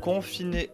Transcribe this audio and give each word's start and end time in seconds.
Confiné.e.s 0.00 0.70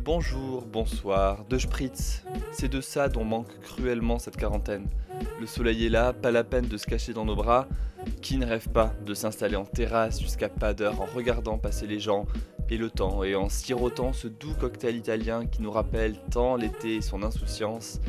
Bonjour, 0.00 0.66
bonsoir, 0.66 1.44
de 1.46 1.58
Spritz. 1.58 2.22
C'est 2.52 2.68
de 2.68 2.80
ça 2.80 3.08
dont 3.08 3.24
manque 3.24 3.58
cruellement 3.60 4.18
cette 4.18 4.36
quarantaine. 4.36 4.86
Le 5.40 5.46
soleil 5.46 5.86
est 5.86 5.90
là, 5.90 6.12
pas 6.12 6.30
la 6.30 6.44
peine 6.44 6.66
de 6.66 6.76
se 6.76 6.86
cacher 6.86 7.12
dans 7.12 7.24
nos 7.24 7.34
bras. 7.34 7.66
Qui 8.22 8.36
ne 8.36 8.46
rêve 8.46 8.68
pas 8.68 8.92
de 9.04 9.14
s'installer 9.14 9.56
en 9.56 9.64
terrasse 9.64 10.20
jusqu'à 10.20 10.48
pas 10.48 10.74
d'heure 10.74 11.00
en 11.00 11.06
regardant 11.06 11.58
passer 11.58 11.86
les 11.86 11.98
gens 11.98 12.26
et 12.70 12.76
le 12.76 12.90
temps 12.90 13.24
et 13.24 13.34
en 13.34 13.48
sirotant 13.48 14.12
ce 14.12 14.28
doux 14.28 14.54
cocktail 14.54 14.96
italien 14.96 15.46
qui 15.46 15.62
nous 15.62 15.70
rappelle 15.70 16.16
tant 16.30 16.56
l'été 16.56 16.96
et 16.96 17.00
son 17.00 17.22
insouciance. 17.22 18.00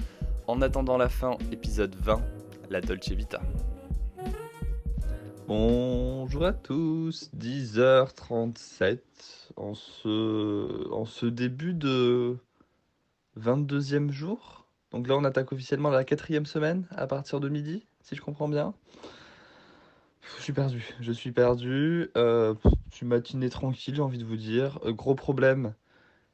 En 0.46 0.62
attendant 0.62 0.98
la 0.98 1.10
fin, 1.10 1.38
épisode 1.52 1.96
20, 1.96 2.22
la 2.70 2.82
Dolce 2.82 3.10
Vita. 3.10 3.42
Bonjour 5.48 6.44
à 6.44 6.52
tous, 6.52 7.32
10h37 7.38 9.00
en 9.56 9.76
ce, 9.76 11.26
début 11.26 11.74
de 11.74 12.36
22e 13.40 14.12
jour. 14.12 14.68
Donc 14.92 15.08
là 15.08 15.16
on 15.16 15.24
attaque 15.24 15.54
officiellement 15.54 15.90
la 15.90 16.04
quatrième 16.04 16.46
semaine 16.46 16.86
à 16.92 17.08
partir 17.08 17.40
de 17.40 17.48
midi, 17.48 17.88
si 18.02 18.18
je 18.18 18.22
comprends 18.22 18.50
bien. 18.50 18.74
Je 20.38 20.44
suis 20.44 20.52
perdu, 20.52 20.86
je 21.00 21.14
suis 21.14 21.32
perdu. 21.32 22.10
Euh, 22.18 22.54
suis 22.92 23.06
matinée 23.06 23.50
tranquille, 23.50 23.96
j'ai 23.96 24.02
envie 24.02 24.18
de 24.18 24.26
vous 24.26 24.36
dire. 24.36 24.80
Euh, 24.84 24.92
gros 24.92 25.16
problème, 25.16 25.74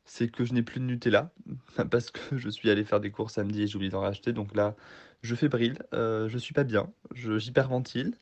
c'est 0.05 0.27
que 0.27 0.43
je 0.43 0.53
n'ai 0.53 0.63
plus 0.63 0.79
de 0.79 0.85
Nutella 0.85 1.29
parce 1.91 2.09
que 2.09 2.35
je 2.35 2.49
suis 2.49 2.71
allé 2.71 2.83
faire 2.83 2.99
des 2.99 3.11
courses 3.11 3.35
samedi 3.35 3.61
et 3.61 3.67
j'ai 3.67 3.75
oublié 3.75 3.91
d'en 3.91 4.01
racheter. 4.01 4.33
Donc 4.33 4.55
là, 4.55 4.73
je 5.21 5.35
fais 5.35 5.49
brille, 5.49 5.77
euh, 5.93 6.27
je 6.29 6.37
suis 6.39 6.55
pas 6.55 6.63
bien, 6.63 6.91
j'hyperventile. 7.13 8.15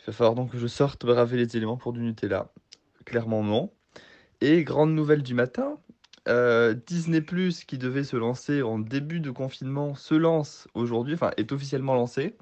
Il 0.00 0.06
va 0.06 0.12
falloir 0.12 0.34
donc 0.34 0.52
que 0.52 0.58
je 0.58 0.66
sorte 0.66 1.04
braver 1.04 1.36
les 1.36 1.56
éléments 1.56 1.76
pour 1.76 1.92
du 1.92 2.00
Nutella. 2.00 2.52
Clairement 3.04 3.42
non. 3.42 3.70
Et 4.40 4.64
grande 4.64 4.94
nouvelle 4.94 5.22
du 5.22 5.34
matin, 5.34 5.78
euh, 6.28 6.74
Disney 6.86 7.20
Plus 7.20 7.64
qui 7.64 7.76
devait 7.76 8.04
se 8.04 8.16
lancer 8.16 8.62
en 8.62 8.78
début 8.78 9.20
de 9.20 9.30
confinement 9.30 9.94
se 9.94 10.14
lance 10.14 10.68
aujourd'hui, 10.74 11.14
enfin 11.14 11.30
est 11.36 11.52
officiellement 11.52 11.94
lancé. 11.94 12.36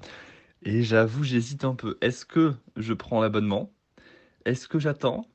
Et 0.63 0.83
j'avoue, 0.83 1.23
j'hésite 1.23 1.65
un 1.65 1.75
peu. 1.75 1.97
Est-ce 2.01 2.25
que 2.25 2.53
je 2.75 2.93
prends 2.93 3.21
l'abonnement? 3.21 3.71
Est-ce 4.45 4.67
que 4.67 4.79
j'attends? 4.79 5.25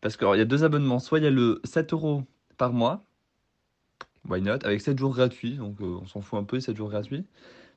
Parce 0.00 0.16
qu'il 0.16 0.28
y 0.28 0.40
a 0.40 0.44
deux 0.44 0.64
abonnements. 0.64 0.98
Soit 0.98 1.18
il 1.18 1.24
y 1.24 1.28
a 1.28 1.30
le 1.30 1.60
7 1.64 1.92
euros 1.92 2.24
par 2.56 2.72
mois, 2.72 3.04
why 4.28 4.40
not, 4.40 4.64
avec 4.64 4.80
7 4.80 4.98
jours 4.98 5.14
gratuits, 5.14 5.56
donc 5.56 5.80
euh, 5.80 5.98
on 6.02 6.06
s'en 6.06 6.20
fout 6.20 6.38
un 6.38 6.44
peu, 6.44 6.60
7 6.60 6.76
jours 6.76 6.90
gratuits. 6.90 7.24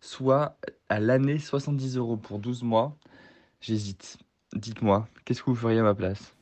Soit 0.02 0.58
à 0.90 1.00
l'année 1.00 1.40
70 1.40 1.98
euros 1.98 2.17
pour 2.17 2.40
12 2.40 2.64
mois. 2.64 2.98
J'hésite. 3.62 4.18
Dites-moi, 4.54 5.08
qu'est-ce 5.26 5.42
que 5.42 5.50
vous 5.50 5.56
feriez 5.56 5.80
à 5.80 5.84
ma 5.84 5.94
place? 5.94 6.34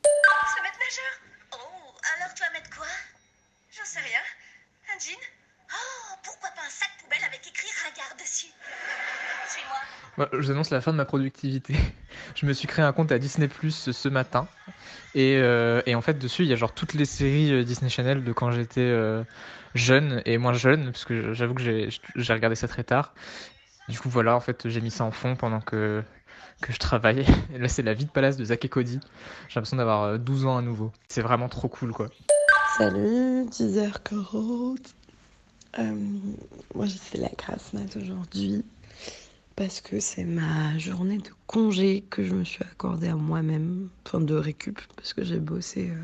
Mettre 0.63 0.77
nageur 0.79 1.13
Oh, 1.53 1.57
alors 2.15 2.33
tu 2.33 2.43
vas 2.43 2.51
mettre 2.51 2.75
quoi? 2.75 2.85
J'en 3.75 3.85
sais 3.85 3.99
rien. 3.99 4.19
Un 4.93 4.99
jean? 4.99 5.17
Oh, 5.71 6.15
pourquoi 6.23 6.49
pas 6.51 6.61
un 6.65 6.69
sac 6.69 6.89
poubelle 7.01 7.23
avec 7.25 7.45
écrit 7.47 7.67
ringard 7.83 8.15
dessus? 8.17 8.47
Suis-moi. 9.49 9.77
Moi, 10.17 10.29
je 10.31 10.37
vous 10.37 10.51
annonce 10.51 10.69
la 10.69 10.79
fin 10.79 10.91
de 10.91 10.97
ma 10.97 11.05
productivité. 11.05 11.75
Je 12.35 12.45
me 12.45 12.53
suis 12.53 12.67
créé 12.67 12.85
un 12.85 12.93
compte 12.93 13.11
à 13.11 13.19
Disney 13.19 13.47
Plus 13.47 13.91
ce 13.91 14.09
matin. 14.09 14.47
Et, 15.15 15.37
euh, 15.37 15.81
et 15.85 15.95
en 15.95 16.01
fait, 16.01 16.19
dessus, 16.19 16.43
il 16.43 16.49
y 16.49 16.53
a 16.53 16.55
genre 16.55 16.73
toutes 16.73 16.93
les 16.93 17.05
séries 17.05 17.51
euh, 17.51 17.63
Disney 17.63 17.89
Channel 17.89 18.23
de 18.23 18.31
quand 18.31 18.51
j'étais 18.51 18.81
euh, 18.81 19.23
jeune 19.73 20.21
et 20.25 20.37
moins 20.37 20.53
jeune, 20.53 20.91
parce 20.91 21.05
que 21.05 21.33
j'avoue 21.33 21.55
que 21.55 21.61
j'ai 21.61 22.33
regardé 22.33 22.55
ça 22.55 22.67
très 22.67 22.83
tard. 22.83 23.13
Du 23.89 23.99
coup, 23.99 24.09
voilà, 24.09 24.35
en 24.35 24.39
fait, 24.39 24.69
j'ai 24.69 24.81
mis 24.81 24.91
ça 24.91 25.03
en 25.03 25.11
fond 25.11 25.35
pendant 25.35 25.61
que, 25.61 26.03
que 26.61 26.73
je 26.73 26.79
travaillais. 26.79 27.25
Et 27.53 27.59
là, 27.59 27.67
c'est 27.67 27.83
la 27.83 27.93
vie 27.93 28.05
de 28.05 28.11
palace 28.11 28.37
de 28.37 28.45
Zack 28.45 28.65
et 28.65 28.69
Cody. 28.69 28.99
J'ai 29.47 29.55
l'impression 29.55 29.77
d'avoir 29.77 30.03
euh, 30.03 30.17
12 30.17 30.45
ans 30.45 30.57
à 30.57 30.61
nouveau. 30.61 30.91
C'est 31.07 31.21
vraiment 31.21 31.49
trop 31.49 31.67
cool, 31.67 31.91
quoi. 31.91 32.07
Salut, 32.77 33.45
10h40. 33.45 34.77
Euh, 35.79 35.95
moi, 36.75 36.85
j'ai 36.85 36.97
fait 36.97 37.17
la 37.17 37.29
grasse 37.29 37.73
mat 37.73 37.95
aujourd'hui 37.95 38.63
parce 39.55 39.81
que 39.81 39.99
c'est 39.99 40.23
ma 40.23 40.77
journée 40.77 41.17
de 41.17 41.29
congé 41.47 42.03
que 42.09 42.23
je 42.23 42.33
me 42.33 42.43
suis 42.43 42.63
accordée 42.63 43.07
à 43.07 43.15
moi-même, 43.15 43.89
enfin 44.05 44.21
de 44.21 44.35
récup, 44.35 44.79
parce 44.95 45.13
que 45.13 45.23
j'ai 45.23 45.39
bossé 45.39 45.89
euh, 45.89 45.95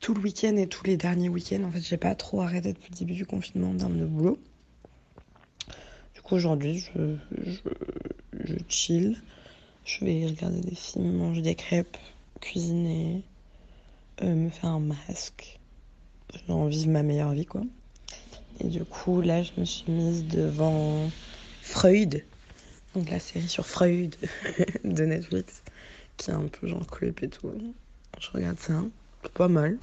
tout 0.00 0.12
le 0.12 0.20
week-end 0.20 0.54
et 0.56 0.66
tous 0.66 0.84
les 0.84 0.98
derniers 0.98 1.30
week-ends. 1.30 1.64
En 1.64 1.70
fait, 1.70 1.80
j'ai 1.80 1.96
pas 1.96 2.14
trop 2.14 2.42
arrêté 2.42 2.74
depuis 2.74 2.90
le 2.92 2.98
début 2.98 3.14
du 3.14 3.24
confinement 3.24 3.70
en 3.70 3.76
termes 3.76 3.98
de 3.98 4.04
boulot. 4.04 4.38
Du 6.14 6.20
coup, 6.20 6.34
aujourd'hui, 6.34 6.80
je, 6.94 7.16
je 8.44 8.54
chill. 8.68 9.20
Je 9.84 10.04
vais 10.04 10.26
regarder 10.26 10.60
des 10.60 10.74
films, 10.74 11.16
manger 11.16 11.42
des 11.42 11.54
crêpes, 11.54 11.96
cuisiner, 12.40 13.22
euh, 14.22 14.34
me 14.34 14.48
faire 14.48 14.70
un 14.70 14.80
masque. 14.80 15.58
Genre 16.48 16.66
vivre 16.68 16.90
ma 16.90 17.02
meilleure 17.02 17.32
vie, 17.32 17.46
quoi. 17.46 17.62
Et 18.60 18.68
du 18.68 18.84
coup, 18.84 19.20
là, 19.20 19.42
je 19.42 19.52
me 19.58 19.64
suis 19.64 19.90
mise 19.90 20.24
devant 20.26 21.10
Freud, 21.62 22.24
donc 22.94 23.10
la 23.10 23.18
série 23.18 23.48
sur 23.48 23.66
Freud 23.66 24.16
de 24.84 25.04
Netflix, 25.04 25.62
qui 26.16 26.30
est 26.30 26.34
un 26.34 26.48
peu 26.48 26.68
genre 26.68 26.86
clip 26.86 27.22
et 27.22 27.28
tout. 27.28 27.52
Je 28.20 28.30
regarde 28.30 28.58
ça, 28.58 28.82
pas 29.34 29.48
mal. 29.48 29.78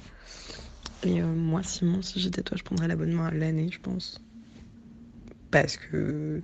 Et 1.04 1.20
euh, 1.20 1.26
moi, 1.26 1.62
Simon, 1.62 2.00
si 2.02 2.20
j'étais 2.20 2.42
toi, 2.42 2.56
je 2.56 2.62
prendrais 2.62 2.88
l'abonnement 2.88 3.24
à 3.24 3.30
l'année, 3.30 3.68
je 3.70 3.80
pense. 3.80 4.20
Parce 5.50 5.76
que 5.76 6.40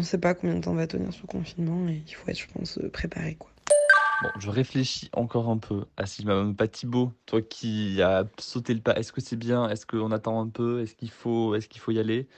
on 0.00 0.02
sait 0.02 0.18
pas 0.18 0.34
combien 0.34 0.56
de 0.56 0.60
temps 0.62 0.74
va 0.74 0.86
tenir 0.86 1.12
ce 1.12 1.26
confinement 1.26 1.86
et 1.86 2.02
il 2.06 2.14
faut 2.14 2.26
être, 2.28 2.38
je 2.38 2.46
pense, 2.46 2.78
euh, 2.78 2.88
préparé, 2.88 3.34
quoi. 3.34 3.50
Bon, 4.22 4.30
je 4.38 4.48
réfléchis 4.48 5.10
encore 5.12 5.48
un 5.48 5.58
peu 5.58 5.84
à 5.96 6.04
je 6.04 6.24
m'abonne 6.24 6.56
pas 6.56 6.68
Thibaut, 6.68 7.12
toi 7.26 7.42
qui 7.42 8.00
as 8.02 8.24
sauté 8.38 8.74
le 8.74 8.80
pas. 8.80 8.94
Est-ce 8.94 9.12
que 9.12 9.20
c'est 9.20 9.36
bien? 9.36 9.68
Est-ce 9.68 9.86
qu'on 9.86 10.10
attend 10.10 10.40
un 10.40 10.48
peu? 10.48 10.80
Est-ce 10.80 10.94
qu'il 10.94 11.10
faut, 11.10 11.54
est 11.54 11.66
qu'il 11.68 11.80
faut 11.80 11.90
y 11.90 11.98
aller? 11.98 12.28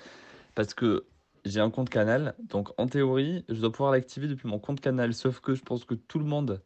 Parce 0.55 0.75
que 0.75 1.07
j'ai 1.45 1.61
un 1.61 1.71
compte 1.71 1.89
canal, 1.89 2.35
donc 2.49 2.69
en 2.79 2.87
théorie, 2.87 3.45
je 3.49 3.61
dois 3.61 3.73
pouvoir 3.73 3.93
l'activer 3.93 4.29
depuis 4.29 4.49
mon 4.49 4.59
compte 4.59 4.81
canal. 4.81 5.15
Sauf 5.15 5.41
que 5.41 5.55
je 5.55 5.63
pense 5.63 5.85
que 5.85 5.95
tout 5.95 6.19
le 6.19 6.25
monde 6.25 6.63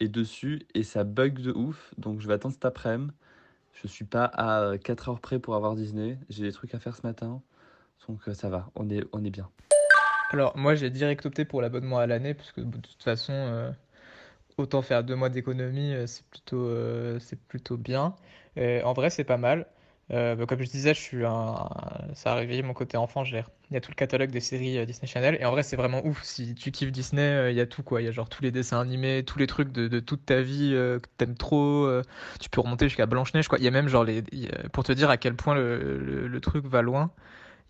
est 0.00 0.08
dessus 0.08 0.66
et 0.74 0.82
ça 0.82 1.04
bug 1.04 1.40
de 1.40 1.52
ouf. 1.52 1.92
Donc 1.98 2.20
je 2.20 2.28
vais 2.28 2.34
attendre 2.34 2.54
cet 2.54 2.64
après-midi. 2.64 3.12
Je 3.72 3.88
suis 3.88 4.04
pas 4.04 4.24
à 4.24 4.78
4 4.78 5.08
heures 5.08 5.20
près 5.20 5.40
pour 5.40 5.56
avoir 5.56 5.74
Disney. 5.74 6.18
J'ai 6.28 6.44
des 6.44 6.52
trucs 6.52 6.74
à 6.74 6.78
faire 6.78 6.96
ce 6.96 7.02
matin. 7.02 7.42
Donc 8.08 8.20
euh, 8.28 8.34
ça 8.34 8.48
va, 8.48 8.70
on 8.76 8.88
est, 8.90 9.04
on 9.12 9.24
est 9.24 9.30
bien. 9.30 9.48
Alors, 10.30 10.56
moi, 10.56 10.74
j'ai 10.74 10.90
direct 10.90 11.26
opté 11.26 11.44
pour 11.44 11.62
l'abonnement 11.62 11.98
à 11.98 12.06
l'année, 12.06 12.34
parce 12.34 12.52
que 12.52 12.60
de 12.60 12.78
toute 12.78 13.02
façon, 13.02 13.32
euh, 13.32 13.70
autant 14.58 14.82
faire 14.82 15.04
deux 15.04 15.14
mois 15.16 15.28
d'économie, 15.28 15.94
euh, 15.94 16.06
c'est 16.06 16.24
plutôt, 16.26 16.66
euh, 16.66 17.18
c'est 17.20 17.38
plutôt 17.40 17.76
bien. 17.76 18.14
En 18.56 18.92
vrai, 18.92 19.10
c'est 19.10 19.24
pas 19.24 19.36
mal. 19.36 19.66
Bah, 20.10 20.36
comme 20.46 20.60
je 20.60 20.70
disais, 20.70 20.94
je 20.94 21.00
suis 21.00 21.22
ça 21.22 22.32
a 22.32 22.34
réveillé 22.34 22.62
mon 22.62 22.74
côté 22.74 22.96
enfant. 22.96 23.24
Il 23.24 23.42
y 23.72 23.76
a 23.76 23.80
tout 23.80 23.90
le 23.90 23.96
catalogue 23.96 24.30
des 24.30 24.40
séries 24.40 24.86
Disney 24.86 25.08
Channel. 25.08 25.36
Et 25.40 25.44
en 25.44 25.50
vrai, 25.50 25.62
c'est 25.64 25.76
vraiment 25.76 26.06
ouf. 26.06 26.22
Si 26.22 26.54
tu 26.54 26.70
kiffes 26.70 26.92
Disney, 26.92 27.50
il 27.50 27.56
y 27.56 27.60
a 27.60 27.66
tout, 27.66 27.82
quoi. 27.82 28.00
Il 28.00 28.04
y 28.04 28.08
a 28.08 28.12
genre 28.12 28.28
tous 28.28 28.42
les 28.42 28.52
dessins 28.52 28.80
animés, 28.80 29.24
tous 29.24 29.38
les 29.38 29.46
trucs 29.48 29.72
de, 29.72 30.00
toute 30.00 30.24
ta 30.26 30.40
vie 30.40 30.72
euh, 30.74 31.00
que 31.00 31.08
t'aimes 31.16 31.36
trop. 31.36 31.90
tu 32.40 32.48
peux 32.50 32.60
remonter 32.60 32.88
jusqu'à 32.88 33.06
Blanche-Neige, 33.06 33.48
quoi. 33.48 33.58
Il 33.58 33.64
y 33.64 33.68
a 33.68 33.72
même 33.72 33.88
genre 33.88 34.04
les, 34.04 34.22
pour 34.72 34.84
te 34.84 34.92
dire 34.92 35.10
à 35.10 35.16
quel 35.16 35.34
point 35.34 35.54
le 35.56 36.38
truc 36.40 36.64
va 36.66 36.82
loin. 36.82 37.10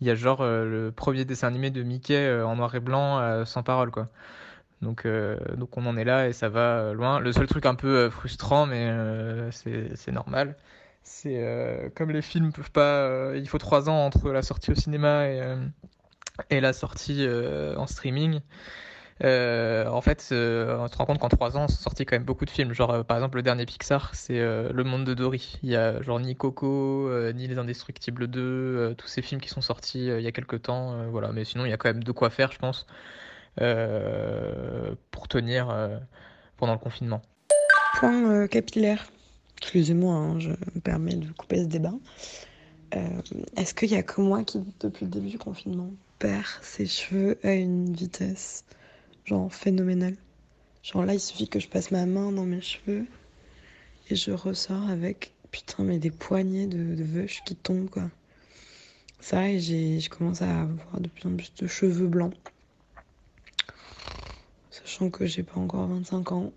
Il 0.01 0.07
y 0.07 0.11
a 0.11 0.15
genre 0.15 0.41
euh, 0.43 0.65
le 0.65 0.93
premier 0.93 1.25
dessin 1.25 1.49
animé 1.49 1.71
de 1.71 1.83
Mickey 1.83 2.15
euh, 2.17 2.47
en 2.47 2.57
noir 2.57 2.75
et 2.75 2.81
blanc, 2.81 3.21
euh, 3.21 3.45
sans 3.45 3.63
parole, 3.63 3.91
quoi. 3.91 4.09
Donc, 4.83 5.07
donc 5.57 5.79
on 5.79 5.87
en 5.87 5.97
est 5.97 6.05
là 6.05 6.29
et 6.29 6.35
ça 6.35 6.51
va 6.51 6.93
loin. 6.93 7.19
Le 7.19 7.33
seul 7.33 7.47
truc 7.47 7.65
un 7.65 7.75
peu 7.75 8.11
frustrant, 8.11 8.67
mais 8.67 8.93
c'est 9.51 10.13
normal, 10.13 10.57
c'est 11.03 11.91
comme 11.97 12.11
les 12.11 12.21
films 12.21 12.53
peuvent 12.53 12.71
pas. 12.71 13.33
il 13.35 13.49
faut 13.49 13.57
trois 13.57 13.89
ans 13.89 14.05
entre 14.05 14.31
la 14.31 14.43
sortie 14.43 14.73
au 14.73 14.75
cinéma 14.75 15.29
et, 15.29 15.57
et 16.51 16.61
la 16.61 16.75
sortie 16.75 17.27
en 17.79 17.87
streaming. 17.87 18.41
Euh, 19.23 19.87
en 19.89 20.01
fait, 20.01 20.19
on 20.33 20.89
se 20.89 20.97
rend 20.97 21.07
compte 21.07 21.19
qu'en 21.19 21.29
trois 21.29 21.57
ans, 21.57 21.69
sont 21.69 21.81
sortis 21.81 22.05
quand 22.05 22.17
même 22.17 22.25
beaucoup 22.25 22.45
de 22.45 22.51
films. 22.51 22.73
Genre, 22.73 22.91
euh, 22.91 23.03
par 23.03 23.17
exemple, 23.17 23.37
le 23.37 23.43
dernier 23.43 23.65
Pixar, 23.65 24.15
c'est 24.15 24.41
euh, 24.41 24.73
Le 24.73 24.85
Monde 24.85 25.05
de 25.05 25.15
Dory. 25.15 25.59
Il 25.63 25.71
y 25.71 25.77
a 25.77 26.03
genre 26.03 26.19
ni 26.19 26.35
Coco, 26.35 27.11
ni 27.33 27.47
Les 27.47 27.59
Indestructibles 27.59 28.27
2, 28.27 28.41
euh, 28.41 28.95
tous 28.95 29.07
ces 29.07 29.23
films 29.23 29.41
qui 29.41 29.49
sont 29.49 29.61
sortis 29.61 30.07
il 30.07 30.21
y 30.21 30.27
a 30.27 30.33
quelques 30.33 30.63
temps. 30.63 31.09
voilà, 31.11 31.33
mais 31.33 31.45
sinon, 31.45 31.65
il 31.65 31.71
y 31.71 31.73
a 31.73 31.77
quand 31.77 31.89
même 31.89 32.03
de 32.03 32.13
quoi 32.13 32.31
faire, 32.31 32.51
je 32.53 32.59
pense, 32.59 32.87
pour 35.11 35.29
tenir 35.29 35.69
pendant 36.57 36.73
le 36.73 36.79
confinement. 36.79 37.23
Point 37.99 38.49
capillaire. 38.49 39.07
Excusez-moi, 39.59 40.15
hein, 40.15 40.41
je 40.41 40.51
me 40.51 40.81
permets 40.83 41.15
de 41.15 41.31
couper 41.33 41.63
ce 41.63 41.69
débat. 41.69 41.95
Est-ce 43.57 43.75
qu'il 43.75 43.91
y 43.91 43.97
a 43.97 44.03
que 44.03 44.21
moi 44.21 44.45
qui, 44.45 44.61
depuis 44.81 45.05
le 45.05 45.11
début 45.11 45.29
du 45.29 45.39
confinement, 45.39 45.91
perd 46.19 46.47
ses 46.63 46.87
cheveux 46.87 47.39
à 47.43 47.53
une 47.53 47.93
vitesse 47.93 48.65
genre 49.25 49.53
phénoménale? 49.53 50.17
Genre 50.83 51.05
là, 51.05 51.15
il 51.15 51.21
suffit 51.21 51.49
que 51.49 51.61
je 51.61 51.69
passe 51.69 51.91
ma 51.91 52.05
main 52.07 52.31
dans 52.31 52.45
mes 52.45 52.61
cheveux 52.61 53.07
et 54.11 54.17
je 54.17 54.33
ressors 54.33 54.89
avec, 54.91 55.33
putain, 55.51 55.83
mais 55.83 55.99
des 55.99 56.11
poignées 56.11 56.67
de, 56.67 56.95
de 56.95 57.27
qui 57.47 57.57
tombent, 57.57 57.89
quoi. 57.89 58.11
Ça, 59.21 59.49
et 59.49 59.59
je 59.59 60.11
commence 60.11 60.43
à 60.43 60.61
avoir 60.61 61.01
de 61.01 61.09
plus 61.09 61.27
en 61.27 61.35
plus 61.35 61.55
de 61.55 61.67
cheveux 61.67 62.07
blancs. 62.07 62.35
Sachant 64.71 65.09
que 65.09 65.25
j'ai 65.25 65.43
pas 65.43 65.59
encore 65.59 65.87
25 65.87 66.33
ans. 66.33 66.53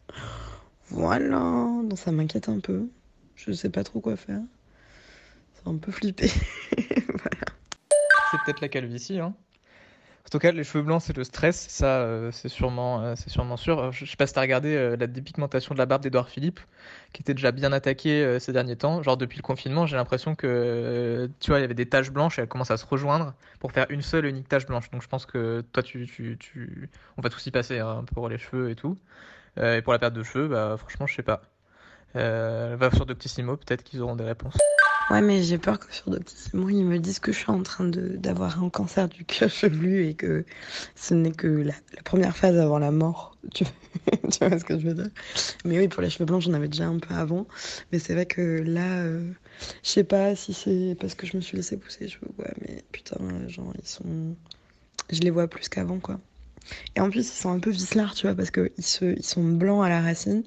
voilà, 0.88 1.38
donc 1.84 1.98
ça 1.98 2.12
m'inquiète 2.12 2.48
un 2.48 2.60
peu. 2.60 2.88
Je 3.34 3.52
sais 3.52 3.68
pas 3.68 3.84
trop 3.84 4.00
quoi 4.00 4.16
faire. 4.16 4.40
C'est 5.54 5.68
un 5.68 5.76
peu 5.76 5.92
flippé. 5.92 6.30
voilà. 7.08 7.44
C'est 8.30 8.38
peut-être 8.44 8.62
la 8.62 8.68
calvitie, 8.68 9.18
hein. 9.20 9.34
En 10.26 10.28
tout 10.28 10.40
cas, 10.40 10.50
les 10.50 10.64
cheveux 10.64 10.82
blancs, 10.82 11.02
c'est 11.02 11.16
le 11.16 11.22
stress, 11.22 11.68
ça, 11.68 12.00
euh, 12.00 12.32
c'est 12.32 12.48
sûrement, 12.48 13.00
euh, 13.00 13.14
c'est 13.14 13.30
sûrement 13.30 13.56
sûr. 13.56 13.92
Je, 13.92 14.04
je 14.04 14.10
sais 14.10 14.16
pas 14.16 14.26
si 14.26 14.36
regardé 14.36 14.74
euh, 14.74 14.96
la 14.96 15.06
dépigmentation 15.06 15.72
de 15.72 15.78
la 15.78 15.86
barbe 15.86 16.02
d'Edouard 16.02 16.28
Philippe, 16.28 16.58
qui 17.12 17.22
était 17.22 17.32
déjà 17.32 17.52
bien 17.52 17.72
attaquée 17.72 18.40
ces 18.40 18.52
derniers 18.52 18.74
temps. 18.74 19.04
Genre, 19.04 19.16
depuis 19.16 19.36
le 19.36 19.42
confinement, 19.42 19.86
j'ai 19.86 19.96
l'impression 19.96 20.34
que, 20.34 21.30
tu 21.38 21.52
vois, 21.52 21.60
il 21.60 21.62
y 21.62 21.64
avait 21.64 21.74
des 21.74 21.88
taches 21.88 22.10
blanches 22.10 22.40
et 22.40 22.42
elles 22.42 22.48
commencent 22.48 22.72
à 22.72 22.76
se 22.76 22.86
rejoindre 22.86 23.34
pour 23.60 23.70
faire 23.70 23.86
une 23.88 24.02
seule 24.02 24.26
et 24.26 24.28
unique 24.28 24.48
tache 24.48 24.66
blanche. 24.66 24.90
Donc, 24.90 25.02
je 25.02 25.08
pense 25.08 25.26
que 25.26 25.62
toi, 25.72 25.84
tu, 25.84 26.06
tu, 26.08 26.36
tu... 26.40 26.90
on 27.16 27.22
va 27.22 27.30
tous 27.30 27.46
y 27.46 27.52
passer, 27.52 27.78
hein, 27.78 28.04
pour 28.12 28.28
les 28.28 28.38
cheveux 28.38 28.70
et 28.70 28.74
tout. 28.74 28.98
Et 29.62 29.80
pour 29.80 29.92
la 29.92 30.00
perte 30.00 30.14
de 30.14 30.24
cheveux, 30.24 30.48
bah, 30.48 30.74
franchement, 30.76 31.06
je 31.06 31.14
sais 31.14 31.22
pas. 31.22 31.42
Va 32.14 32.90
sur 32.92 33.06
Doctissimo, 33.06 33.56
peut-être 33.56 33.84
qu'ils 33.84 34.02
auront 34.02 34.16
des 34.16 34.24
réponses. 34.24 34.56
Ouais, 35.08 35.20
mais 35.20 35.42
j'ai 35.44 35.58
peur 35.58 35.78
que 35.78 35.94
sur 35.94 36.10
Doctissimo, 36.10 36.68
ils 36.68 36.84
me 36.84 36.98
disent 36.98 37.20
que 37.20 37.30
je 37.30 37.38
suis 37.38 37.50
en 37.50 37.62
train 37.62 37.84
d'avoir 37.84 38.62
un 38.62 38.70
cancer 38.70 39.08
du 39.08 39.24
cuir 39.24 39.48
chevelu 39.48 40.08
et 40.08 40.14
que 40.14 40.44
ce 40.96 41.14
n'est 41.14 41.30
que 41.30 41.46
la, 41.46 41.74
première 42.04 42.36
phase 42.36 42.58
avant 42.58 42.78
la 42.78 42.90
mort. 42.90 43.36
Tu, 44.30 44.44
vois 44.46 44.58
ce 44.58 44.64
que 44.64 44.78
je 44.78 44.88
veux 44.88 44.94
dire? 44.94 45.10
Mais 45.64 45.78
oui, 45.78 45.88
pour 45.88 46.02
les 46.02 46.10
cheveux 46.10 46.26
blancs, 46.26 46.42
j'en 46.42 46.52
avais 46.52 46.68
déjà 46.68 46.86
un 46.86 46.98
peu 46.98 47.14
avant. 47.14 47.46
Mais 47.90 47.98
c'est 47.98 48.14
vrai 48.14 48.26
que 48.26 48.62
là, 48.66 49.00
euh, 49.02 49.32
je 49.82 49.88
sais 49.88 50.04
pas 50.04 50.36
si 50.36 50.52
c'est 50.52 50.96
parce 51.00 51.14
que 51.14 51.26
je 51.26 51.36
me 51.36 51.40
suis 51.40 51.56
laissé 51.56 51.76
pousser 51.76 52.04
les 52.04 52.10
cheveux, 52.10 52.28
quoi. 52.36 52.46
Mais 52.60 52.84
putain, 52.92 53.16
genre, 53.48 53.72
ils 53.80 53.88
sont. 53.88 54.36
Je 55.10 55.20
les 55.20 55.30
vois 55.30 55.48
plus 55.48 55.68
qu'avant, 55.68 55.98
quoi. 55.98 56.20
Et 56.96 57.00
en 57.00 57.10
plus, 57.10 57.20
ils 57.20 57.40
sont 57.40 57.50
un 57.50 57.60
peu 57.60 57.70
vicelards, 57.70 58.14
tu 58.14 58.26
vois, 58.26 58.34
parce 58.34 58.50
qu'ils 58.50 58.70
ils 58.76 59.24
sont 59.24 59.44
blancs 59.44 59.84
à 59.84 59.88
la 59.88 60.02
racine. 60.02 60.42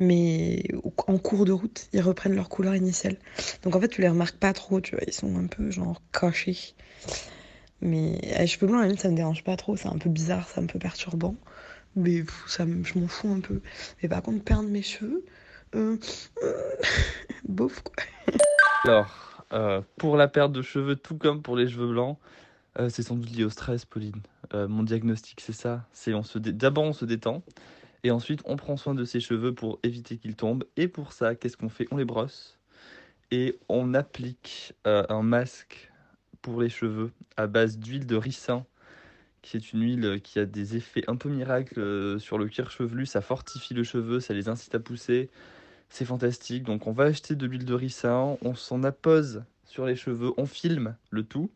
Mais 0.00 0.64
en 1.06 1.18
cours 1.18 1.44
de 1.44 1.52
route, 1.52 1.88
ils 1.92 2.00
reprennent 2.00 2.34
leur 2.34 2.48
couleur 2.48 2.74
initiale. 2.74 3.16
Donc 3.62 3.76
en 3.76 3.80
fait, 3.80 3.88
tu 3.88 4.00
les 4.00 4.08
remarques 4.08 4.36
pas 4.36 4.52
trop, 4.52 4.80
tu 4.80 4.96
vois, 4.96 5.04
ils 5.06 5.12
sont 5.12 5.36
un 5.36 5.46
peu 5.46 5.70
genre 5.70 6.02
cachés. 6.12 6.74
Mais 7.80 8.18
les 8.38 8.46
cheveux 8.46 8.66
blancs, 8.66 8.78
à 8.78 8.82
la 8.82 8.88
limite, 8.88 9.02
ça 9.02 9.10
me 9.10 9.16
dérange 9.16 9.44
pas 9.44 9.56
trop, 9.56 9.76
c'est 9.76 9.88
un 9.88 9.98
peu 9.98 10.10
bizarre, 10.10 10.48
c'est 10.48 10.60
un 10.60 10.66
peu 10.66 10.78
perturbant. 10.78 11.36
Mais 11.96 12.24
ça, 12.48 12.64
je 12.66 12.98
m'en 12.98 13.06
fous 13.06 13.28
un 13.28 13.40
peu. 13.40 13.60
Mais 14.02 14.08
par 14.08 14.22
contre, 14.22 14.42
perdre 14.42 14.68
mes 14.68 14.82
cheveux, 14.82 15.24
euh, 15.74 15.96
euh, 16.42 16.74
bof 17.48 17.82
quoi. 17.82 17.94
Alors, 18.84 19.44
euh, 19.52 19.80
pour 19.96 20.16
la 20.16 20.28
perte 20.28 20.52
de 20.52 20.62
cheveux, 20.62 20.96
tout 20.96 21.16
comme 21.16 21.42
pour 21.42 21.56
les 21.56 21.68
cheveux 21.68 21.88
blancs, 21.88 22.18
euh, 22.78 22.88
c'est 22.88 23.02
sans 23.02 23.14
doute 23.14 23.30
lié 23.30 23.44
au 23.44 23.50
stress, 23.50 23.84
Pauline. 23.84 24.20
Mon 24.52 24.84
diagnostic, 24.84 25.40
c'est 25.40 25.52
ça. 25.52 25.84
C'est 25.92 26.12
d'abord 26.38 26.84
on 26.84 26.92
se 26.92 27.04
détend 27.04 27.42
et 28.04 28.10
ensuite 28.10 28.40
on 28.44 28.56
prend 28.56 28.76
soin 28.76 28.94
de 28.94 29.04
ses 29.04 29.18
cheveux 29.18 29.54
pour 29.54 29.80
éviter 29.82 30.18
qu'ils 30.18 30.36
tombent. 30.36 30.64
Et 30.76 30.86
pour 30.86 31.12
ça, 31.12 31.34
qu'est-ce 31.34 31.56
qu'on 31.56 31.68
fait? 31.68 31.88
On 31.90 31.96
les 31.96 32.04
brosse 32.04 32.58
et 33.30 33.58
on 33.68 33.94
applique 33.94 34.74
euh, 34.86 35.04
un 35.08 35.22
masque 35.22 35.90
pour 36.42 36.60
les 36.60 36.68
cheveux 36.68 37.10
à 37.36 37.46
base 37.46 37.78
d'huile 37.78 38.06
de 38.06 38.16
ricin, 38.16 38.64
qui 39.42 39.56
est 39.56 39.72
une 39.72 39.82
huile 39.82 40.20
qui 40.22 40.38
a 40.38 40.44
des 40.44 40.76
effets 40.76 41.02
un 41.08 41.16
peu 41.16 41.28
miracles 41.28 41.80
euh, 41.80 42.18
sur 42.18 42.38
le 42.38 42.46
cuir 42.46 42.70
chevelu. 42.70 43.06
Ça 43.06 43.22
fortifie 43.22 43.74
le 43.74 43.82
cheveu, 43.82 44.20
ça 44.20 44.34
les 44.34 44.48
incite 44.48 44.74
à 44.74 44.78
pousser. 44.78 45.30
C'est 45.88 46.04
fantastique. 46.04 46.64
Donc 46.64 46.86
on 46.86 46.92
va 46.92 47.04
acheter 47.04 47.34
de 47.34 47.46
l'huile 47.46 47.64
de 47.64 47.74
ricin, 47.74 48.36
on 48.42 48.54
s'en 48.54 48.82
appose 48.84 49.42
sur 49.64 49.86
les 49.86 49.96
cheveux, 49.96 50.32
on 50.36 50.46
filme 50.46 50.94
le 51.10 51.24
tout 51.24 51.50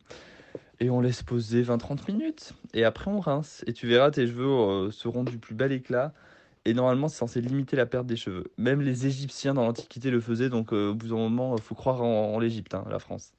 et 0.79 0.89
on 0.89 1.01
laisse 1.01 1.23
poser 1.23 1.61
20-30 1.61 2.11
minutes. 2.11 2.53
Et 2.73 2.83
après 2.83 3.11
on 3.11 3.19
rince. 3.19 3.63
Et 3.67 3.73
tu 3.73 3.87
verras, 3.87 4.11
tes 4.11 4.27
cheveux 4.27 4.47
euh, 4.47 4.91
seront 4.91 5.23
du 5.23 5.37
plus 5.37 5.55
bel 5.55 5.71
éclat. 5.71 6.13
Et 6.69 6.75
normalement, 6.75 7.07
c'est 7.07 7.17
censé 7.17 7.41
limiter 7.41 7.75
la 7.75 7.87
perte 7.87 8.05
des 8.05 8.15
cheveux. 8.15 8.43
Même 8.59 8.81
les 8.81 9.07
Égyptiens 9.07 9.55
dans 9.55 9.65
l'Antiquité 9.65 10.11
le 10.11 10.21
faisaient. 10.21 10.49
Donc 10.49 10.71
euh, 10.71 10.91
au 10.91 10.93
bout 10.93 11.07
d'un 11.07 11.15
moment, 11.15 11.55
il 11.55 11.63
faut 11.63 11.73
croire 11.73 12.03
en, 12.03 12.35
en 12.35 12.39
l'Égypte, 12.39 12.75
hein, 12.75 12.85
la 12.91 12.99
France. 12.99 13.31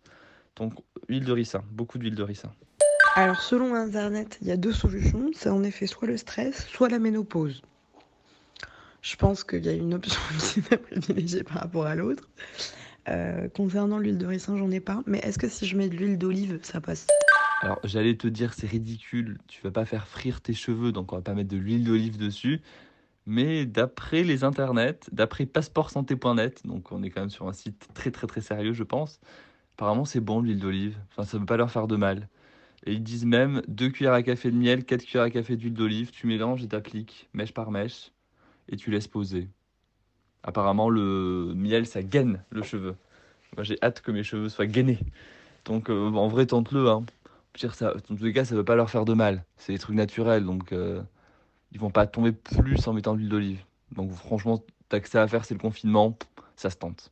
Donc 0.56 0.72
huile 1.08 1.24
de 1.24 1.30
ricin, 1.30 1.62
beaucoup 1.70 1.98
d'huile 1.98 2.16
de 2.16 2.24
ricin. 2.24 2.50
Alors 3.14 3.40
selon 3.40 3.76
Internet, 3.76 4.36
il 4.42 4.48
y 4.48 4.50
a 4.50 4.56
deux 4.56 4.72
solutions. 4.72 5.30
C'est 5.32 5.48
en 5.48 5.62
effet 5.62 5.86
soit 5.86 6.08
le 6.08 6.16
stress, 6.16 6.66
soit 6.66 6.88
la 6.88 6.98
ménopause. 6.98 7.62
Je 9.00 9.14
pense 9.14 9.44
qu'il 9.44 9.64
y 9.64 9.68
a 9.68 9.74
une 9.74 9.94
option 9.94 10.20
qui 10.40 10.58
est 10.58 10.72
à 10.72 10.78
privilégier 10.78 11.44
par 11.44 11.58
rapport 11.58 11.86
à 11.86 11.94
l'autre. 11.94 12.28
Euh, 13.08 13.48
concernant 13.48 13.98
l'huile 13.98 14.18
de 14.18 14.26
ricin, 14.26 14.56
j'en 14.56 14.72
ai 14.72 14.80
pas. 14.80 15.04
Mais 15.06 15.18
est-ce 15.18 15.38
que 15.38 15.48
si 15.48 15.66
je 15.66 15.76
mets 15.76 15.88
de 15.88 15.94
l'huile 15.94 16.18
d'olive, 16.18 16.58
ça 16.62 16.80
passe? 16.80 17.06
Alors 17.62 17.78
j'allais 17.84 18.16
te 18.16 18.26
dire, 18.26 18.54
c'est 18.54 18.66
ridicule. 18.66 19.38
Tu 19.46 19.62
vas 19.62 19.70
pas 19.70 19.84
faire 19.84 20.08
frire 20.08 20.40
tes 20.40 20.52
cheveux, 20.52 20.90
donc 20.90 21.12
on 21.12 21.16
va 21.16 21.22
pas 21.22 21.34
mettre 21.34 21.50
de 21.50 21.58
l'huile 21.58 21.84
d'olive 21.84 22.18
dessus. 22.18 22.60
Mais 23.26 23.66
d'après 23.66 24.22
les 24.22 24.44
internets, 24.44 25.08
d'après 25.12 25.46
passeportsanté.net, 25.46 26.66
donc 26.66 26.90
on 26.92 27.02
est 27.02 27.10
quand 27.10 27.20
même 27.20 27.30
sur 27.30 27.48
un 27.48 27.52
site 27.52 27.88
très 27.94 28.10
très 28.10 28.26
très 28.26 28.40
sérieux, 28.40 28.72
je 28.72 28.82
pense. 28.82 29.20
Apparemment, 29.74 30.04
c'est 30.04 30.20
bon 30.20 30.40
l'huile 30.42 30.58
d'olive. 30.58 30.98
Enfin, 31.10 31.24
ça 31.24 31.36
ne 31.36 31.42
peut 31.42 31.46
pas 31.46 31.56
leur 31.56 31.70
faire 31.70 31.86
de 31.86 31.96
mal. 31.96 32.28
Et 32.86 32.92
ils 32.94 33.02
disent 33.02 33.26
même 33.26 33.62
2 33.68 33.90
cuillères 33.90 34.14
à 34.14 34.22
café 34.22 34.50
de 34.50 34.56
miel, 34.56 34.84
4 34.84 35.04
cuillères 35.04 35.24
à 35.24 35.30
café 35.30 35.56
d'huile 35.56 35.74
d'olive, 35.74 36.10
tu 36.10 36.26
mélanges 36.26 36.62
et 36.64 36.68
t'appliques 36.68 37.28
mèche 37.34 37.52
par 37.54 37.70
mèche 37.70 38.12
et 38.68 38.76
tu 38.76 38.90
laisses 38.90 39.08
poser. 39.08 39.48
Apparemment, 40.42 40.88
le 40.88 41.52
miel, 41.54 41.86
ça 41.86 42.02
gaine 42.02 42.44
le 42.50 42.62
cheveu. 42.62 42.96
Moi, 43.56 43.64
j'ai 43.64 43.78
hâte 43.82 44.00
que 44.00 44.10
mes 44.10 44.22
cheveux 44.22 44.48
soient 44.48 44.66
gainés. 44.66 44.98
Donc, 45.64 45.90
euh, 45.90 46.10
en 46.12 46.28
vrai, 46.28 46.46
tente-le. 46.46 46.88
Hein. 46.88 47.04
Ça, 47.56 47.94
dans 48.08 48.16
tous 48.16 48.24
les 48.24 48.32
cas, 48.32 48.44
ça 48.44 48.54
ne 48.54 48.60
va 48.60 48.64
pas 48.64 48.76
leur 48.76 48.90
faire 48.90 49.04
de 49.04 49.14
mal. 49.14 49.44
C'est 49.56 49.72
des 49.72 49.78
trucs 49.78 49.96
naturels, 49.96 50.44
donc 50.44 50.72
euh, 50.72 51.02
ils 51.72 51.78
vont 51.80 51.90
pas 51.90 52.06
tomber 52.06 52.32
plus 52.32 52.86
en 52.88 52.92
mettant 52.92 53.12
de 53.14 53.18
l'huile 53.18 53.28
d'olive. 53.28 53.60
Donc, 53.92 54.12
franchement, 54.12 54.62
t'as 54.88 55.00
que 55.00 55.08
ça 55.08 55.22
à 55.22 55.28
faire, 55.28 55.44
c'est 55.44 55.54
le 55.54 55.60
confinement, 55.60 56.16
ça 56.56 56.70
se 56.70 56.76
tente. 56.76 57.10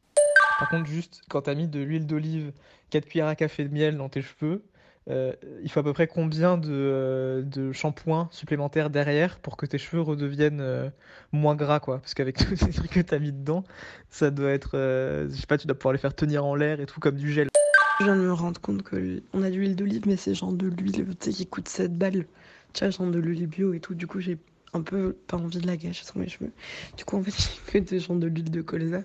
Par 0.59 0.69
contre, 0.69 0.89
juste 0.89 1.21
quand 1.29 1.43
tu 1.43 1.51
as 1.51 1.55
mis 1.55 1.69
de 1.69 1.81
l'huile 1.81 2.07
d'olive, 2.07 2.53
4 2.91 3.07
cuillères 3.07 3.29
à 3.29 3.37
café 3.37 3.65
de 3.65 3.73
miel 3.73 3.97
dans 3.97 4.09
tes 4.09 4.23
cheveux, 4.23 4.63
euh, 5.09 5.33
il 5.63 5.71
faut 5.71 5.81
à 5.81 5.83
peu 5.83 5.93
près 5.93 6.07
combien 6.07 6.59
de, 6.59 6.69
euh, 6.71 7.43
de 7.43 7.73
shampoing 7.73 8.29
supplémentaires 8.31 8.91
derrière 8.91 9.39
pour 9.39 9.57
que 9.57 9.65
tes 9.65 9.79
cheveux 9.79 10.03
redeviennent 10.03 10.61
euh, 10.61 10.91
moins 11.33 11.55
gras, 11.55 11.81
quoi? 11.81 11.99
Parce 12.01 12.13
qu'avec 12.15 12.37
tous 12.47 12.57
ces 12.57 12.71
trucs 12.73 12.91
que 12.91 13.01
tu 13.01 13.15
as 13.15 13.19
mis 13.19 13.33
dedans, 13.33 13.65
ça 14.11 14.31
doit 14.31 14.51
être. 14.51 14.73
euh, 14.75 15.29
je 15.31 15.37
sais 15.37 15.47
pas, 15.47 15.57
tu 15.57 15.67
dois 15.67 15.77
pouvoir 15.79 15.93
les 15.93 15.99
faire 15.99 16.15
tenir 16.15 16.45
en 16.45 16.55
l'air 16.55 16.81
et 16.81 16.87
tout 16.87 17.01
comme 17.01 17.17
du 17.17 17.33
gel. 17.33 17.49
Je 18.01 18.05
viens 18.05 18.17
de 18.17 18.21
me 18.21 18.33
rendre 18.33 18.61
compte 18.61 18.83
que 18.83 18.97
l- 18.97 19.23
on 19.33 19.43
a 19.43 19.51
de 19.51 19.55
l'huile 19.55 19.77
d'olive, 19.77 20.03
mais 20.07 20.17
c'est 20.17 20.35
genre 20.35 20.53
de 20.53 20.67
l'huile 20.67 20.93
tu 20.93 21.07
sais, 21.21 21.31
qui 21.33 21.47
coûte 21.47 21.69
7 21.69 21.97
balles. 21.97 22.27
Tu 22.73 22.85
vois, 22.85 22.91
genre 22.91 23.11
de 23.11 23.19
l'huile 23.19 23.47
bio 23.47 23.73
et 23.75 23.81
tout. 23.81 23.95
Du 23.95 24.07
coup, 24.07 24.21
j'ai 24.21 24.39
un 24.73 24.83
peu 24.83 25.15
pas 25.27 25.37
envie 25.37 25.59
de 25.59 25.67
la 25.67 25.77
gâcher 25.77 26.05
sur 26.05 26.19
mes 26.19 26.29
cheveux. 26.29 26.53
Du 26.97 27.05
coup, 27.05 27.17
en 27.17 27.23
fait, 27.23 27.33
j'ai 27.73 27.73
que 27.73 27.79
des 27.79 28.01
genre 28.01 28.17
de 28.17 28.27
l'huile 28.27 28.51
de 28.51 28.63
colza. 28.63 29.03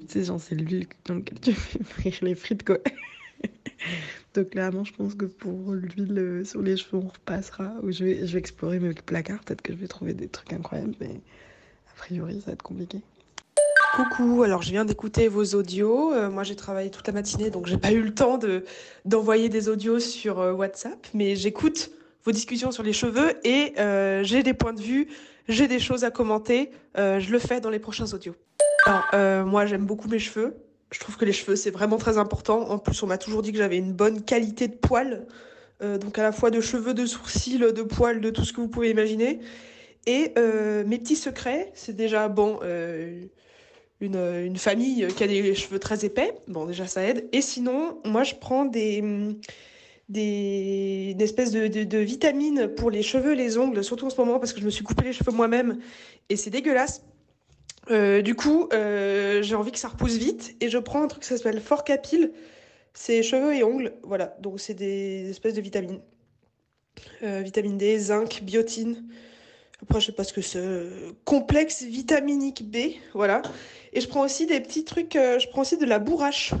Tu 0.00 0.06
sais, 0.08 0.24
genre, 0.24 0.40
c'est 0.40 0.54
l'huile 0.54 0.86
dans 1.06 1.14
laquelle 1.14 1.40
tu 1.40 1.52
fais 1.52 1.82
frire 1.84 2.18
les 2.22 2.34
frites, 2.34 2.64
quoi. 2.64 2.78
Donc, 4.34 4.50
clairement, 4.50 4.84
je 4.84 4.92
pense 4.92 5.14
que 5.14 5.26
pour 5.26 5.72
l'huile 5.72 6.18
euh, 6.18 6.44
sur 6.44 6.62
les 6.62 6.76
cheveux, 6.76 6.98
on 6.98 7.08
repassera. 7.08 7.72
Ou 7.82 7.92
je 7.92 8.04
vais, 8.04 8.26
je 8.26 8.32
vais 8.32 8.38
explorer 8.38 8.80
mes 8.80 8.92
placards. 8.94 9.40
Peut-être 9.44 9.62
que 9.62 9.72
je 9.72 9.78
vais 9.78 9.88
trouver 9.88 10.14
des 10.14 10.28
trucs 10.28 10.52
incroyables, 10.52 10.94
mais 11.00 11.20
a 11.90 11.96
priori, 11.96 12.40
ça 12.40 12.46
va 12.46 12.52
être 12.52 12.62
compliqué. 12.62 13.00
Coucou, 13.94 14.42
alors 14.42 14.62
je 14.62 14.72
viens 14.72 14.84
d'écouter 14.84 15.28
vos 15.28 15.54
audios. 15.54 16.12
Euh, 16.12 16.28
moi 16.28 16.42
j'ai 16.42 16.56
travaillé 16.56 16.90
toute 16.90 17.06
la 17.06 17.12
matinée 17.12 17.50
donc 17.50 17.66
j'ai 17.66 17.78
pas 17.78 17.92
eu 17.92 18.02
le 18.02 18.12
temps 18.12 18.38
de 18.38 18.64
d'envoyer 19.04 19.48
des 19.48 19.68
audios 19.68 20.00
sur 20.00 20.40
euh, 20.40 20.52
WhatsApp, 20.52 21.06
mais 21.14 21.36
j'écoute 21.36 21.92
vos 22.24 22.32
discussions 22.32 22.72
sur 22.72 22.82
les 22.82 22.92
cheveux 22.92 23.34
et 23.44 23.74
euh, 23.78 24.22
j'ai 24.24 24.42
des 24.42 24.54
points 24.54 24.72
de 24.72 24.80
vue, 24.80 25.08
j'ai 25.48 25.68
des 25.68 25.78
choses 25.78 26.04
à 26.04 26.10
commenter. 26.10 26.70
Euh, 26.96 27.20
je 27.20 27.30
le 27.30 27.38
fais 27.38 27.60
dans 27.60 27.70
les 27.70 27.78
prochains 27.78 28.12
audios. 28.12 28.34
Alors 28.86 29.04
euh, 29.12 29.44
moi 29.44 29.66
j'aime 29.66 29.84
beaucoup 29.84 30.08
mes 30.08 30.18
cheveux. 30.18 30.56
Je 30.90 31.00
trouve 31.00 31.16
que 31.16 31.24
les 31.24 31.32
cheveux 31.32 31.56
c'est 31.56 31.70
vraiment 31.70 31.98
très 31.98 32.18
important. 32.18 32.70
En 32.70 32.78
plus 32.78 33.02
on 33.02 33.06
m'a 33.06 33.18
toujours 33.18 33.42
dit 33.42 33.52
que 33.52 33.58
j'avais 33.58 33.76
une 33.76 33.92
bonne 33.92 34.22
qualité 34.22 34.68
de 34.68 34.74
poils, 34.74 35.26
donc 35.80 36.18
à 36.18 36.22
la 36.22 36.32
fois 36.32 36.50
de 36.50 36.62
cheveux, 36.62 36.94
de 36.94 37.04
sourcils, 37.04 37.58
de 37.58 37.82
poils, 37.82 38.22
de 38.22 38.30
tout 38.30 38.44
ce 38.44 38.54
que 38.54 38.60
vous 38.60 38.68
pouvez 38.68 38.90
imaginer. 38.90 39.40
Et 40.06 40.32
mes 40.86 40.98
petits 40.98 41.16
secrets, 41.16 41.72
c'est 41.74 41.94
déjà 41.94 42.28
bon. 42.28 42.60
une, 44.00 44.16
une 44.16 44.56
famille 44.56 45.06
qui 45.14 45.24
a 45.24 45.26
des 45.26 45.54
cheveux 45.54 45.78
très 45.78 46.06
épais. 46.06 46.32
Bon, 46.48 46.64
déjà, 46.64 46.86
ça 46.86 47.02
aide. 47.02 47.28
Et 47.32 47.42
sinon, 47.42 47.98
moi, 48.04 48.22
je 48.22 48.34
prends 48.34 48.64
des, 48.64 49.02
des, 50.08 51.16
espèces 51.20 51.50
de, 51.52 51.98
vitamines 51.98 52.68
pour 52.68 52.90
les 52.90 53.02
cheveux, 53.02 53.32
les 53.32 53.58
ongles, 53.58 53.82
surtout 53.82 54.06
en 54.06 54.10
ce 54.10 54.20
moment 54.20 54.38
parce 54.38 54.52
que 54.52 54.60
je 54.60 54.64
me 54.64 54.70
suis 54.70 54.84
coupé 54.84 55.04
les 55.04 55.12
cheveux 55.12 55.32
moi-même 55.32 55.78
et 56.28 56.36
c'est 56.36 56.50
dégueulasse. 56.50 57.02
Euh, 57.90 58.22
du 58.22 58.34
coup, 58.34 58.68
euh, 58.72 59.42
j'ai 59.42 59.54
envie 59.54 59.72
que 59.72 59.78
ça 59.78 59.88
repousse 59.88 60.16
vite 60.16 60.56
et 60.60 60.70
je 60.70 60.78
prends 60.78 61.02
un 61.02 61.08
truc 61.08 61.22
qui 61.22 61.28
s'appelle 61.28 61.60
Fort 61.60 61.84
Capil. 61.84 62.32
C'est 62.94 63.22
cheveux 63.22 63.54
et 63.54 63.64
ongles. 63.64 63.92
Voilà, 64.02 64.36
donc 64.40 64.60
c'est 64.60 64.74
des 64.74 65.30
espèces 65.30 65.54
de 65.54 65.60
vitamines. 65.60 66.00
Euh, 67.22 67.40
vitamine 67.42 67.76
D, 67.76 67.98
zinc, 67.98 68.42
biotine. 68.42 69.04
Après, 69.82 70.00
je 70.00 70.06
sais 70.06 70.12
pas 70.12 70.24
ce 70.24 70.32
que 70.32 70.40
c'est. 70.40 70.62
Complexe 71.24 71.82
vitaminique 71.82 72.70
B, 72.70 72.94
voilà. 73.12 73.42
Et 73.92 74.00
je 74.00 74.08
prends 74.08 74.24
aussi 74.24 74.46
des 74.46 74.60
petits 74.60 74.84
trucs, 74.84 75.12
je 75.14 75.48
prends 75.48 75.62
aussi 75.62 75.76
de 75.76 75.84
la 75.84 75.98
bourrache. 75.98 76.54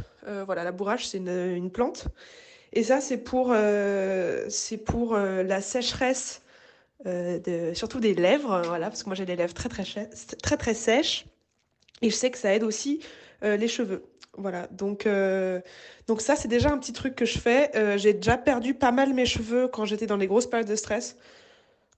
Voilà, 0.46 0.64
la 0.64 0.72
bourrache, 0.72 1.06
c'est 1.06 1.18
une 1.18 1.70
plante. 1.70 2.06
Et 2.74 2.82
ça, 2.82 3.00
c'est 3.00 3.18
pour, 3.18 3.52
euh, 3.52 4.48
pour 4.84 5.14
euh, 5.14 5.42
la 5.42 5.60
sécheresse 5.60 6.42
euh, 7.06 7.74
surtout 7.74 8.00
des 8.00 8.14
lèvres, 8.14 8.62
voilà, 8.66 8.88
parce 8.88 9.02
que 9.02 9.08
moi 9.08 9.14
j'ai 9.14 9.26
des 9.26 9.36
lèvres 9.36 9.54
très 9.54 9.68
très, 9.68 9.84
très 10.42 10.56
très 10.56 10.74
sèches. 10.74 11.26
Et 12.02 12.10
je 12.10 12.14
sais 12.14 12.30
que 12.30 12.38
ça 12.38 12.54
aide 12.54 12.64
aussi 12.64 13.00
euh, 13.44 13.56
les 13.56 13.68
cheveux. 13.68 14.04
Voilà, 14.36 14.66
donc, 14.72 15.06
euh, 15.06 15.60
donc 16.08 16.20
ça 16.20 16.34
c'est 16.34 16.48
déjà 16.48 16.70
un 16.70 16.78
petit 16.78 16.92
truc 16.92 17.14
que 17.14 17.24
je 17.24 17.38
fais. 17.38 17.70
Euh, 17.76 17.98
j'ai 17.98 18.14
déjà 18.14 18.36
perdu 18.36 18.74
pas 18.74 18.90
mal 18.90 19.14
mes 19.14 19.26
cheveux 19.26 19.68
quand 19.68 19.84
j'étais 19.84 20.06
dans 20.06 20.16
les 20.16 20.26
grosses 20.26 20.46
périodes 20.46 20.68
de 20.68 20.76
stress. 20.76 21.16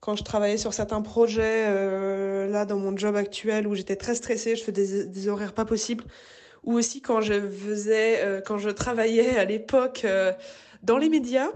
Quand 0.01 0.15
je 0.15 0.23
travaillais 0.23 0.57
sur 0.57 0.73
certains 0.73 1.01
projets, 1.01 1.65
euh, 1.67 2.47
là 2.47 2.65
dans 2.65 2.77
mon 2.77 2.95
job 2.95 3.15
actuel 3.15 3.65
où 3.67 3.73
j'étais 3.75 3.95
très 3.95 4.13
stressée, 4.13 4.55
je 4.55 4.63
faisais 4.63 4.71
des, 4.71 5.05
des 5.05 5.27
horaires 5.29 5.53
pas 5.53 5.65
possibles. 5.65 6.03
Ou 6.63 6.73
aussi 6.73 7.01
quand 7.01 7.21
je 7.21 7.49
faisais, 7.49 8.23
euh, 8.23 8.41
quand 8.45 8.57
je 8.59 8.69
travaillais 8.69 9.37
à 9.37 9.45
l'époque 9.45 10.01
euh, 10.03 10.33
dans 10.83 10.97
les 10.97 11.09
médias. 11.09 11.49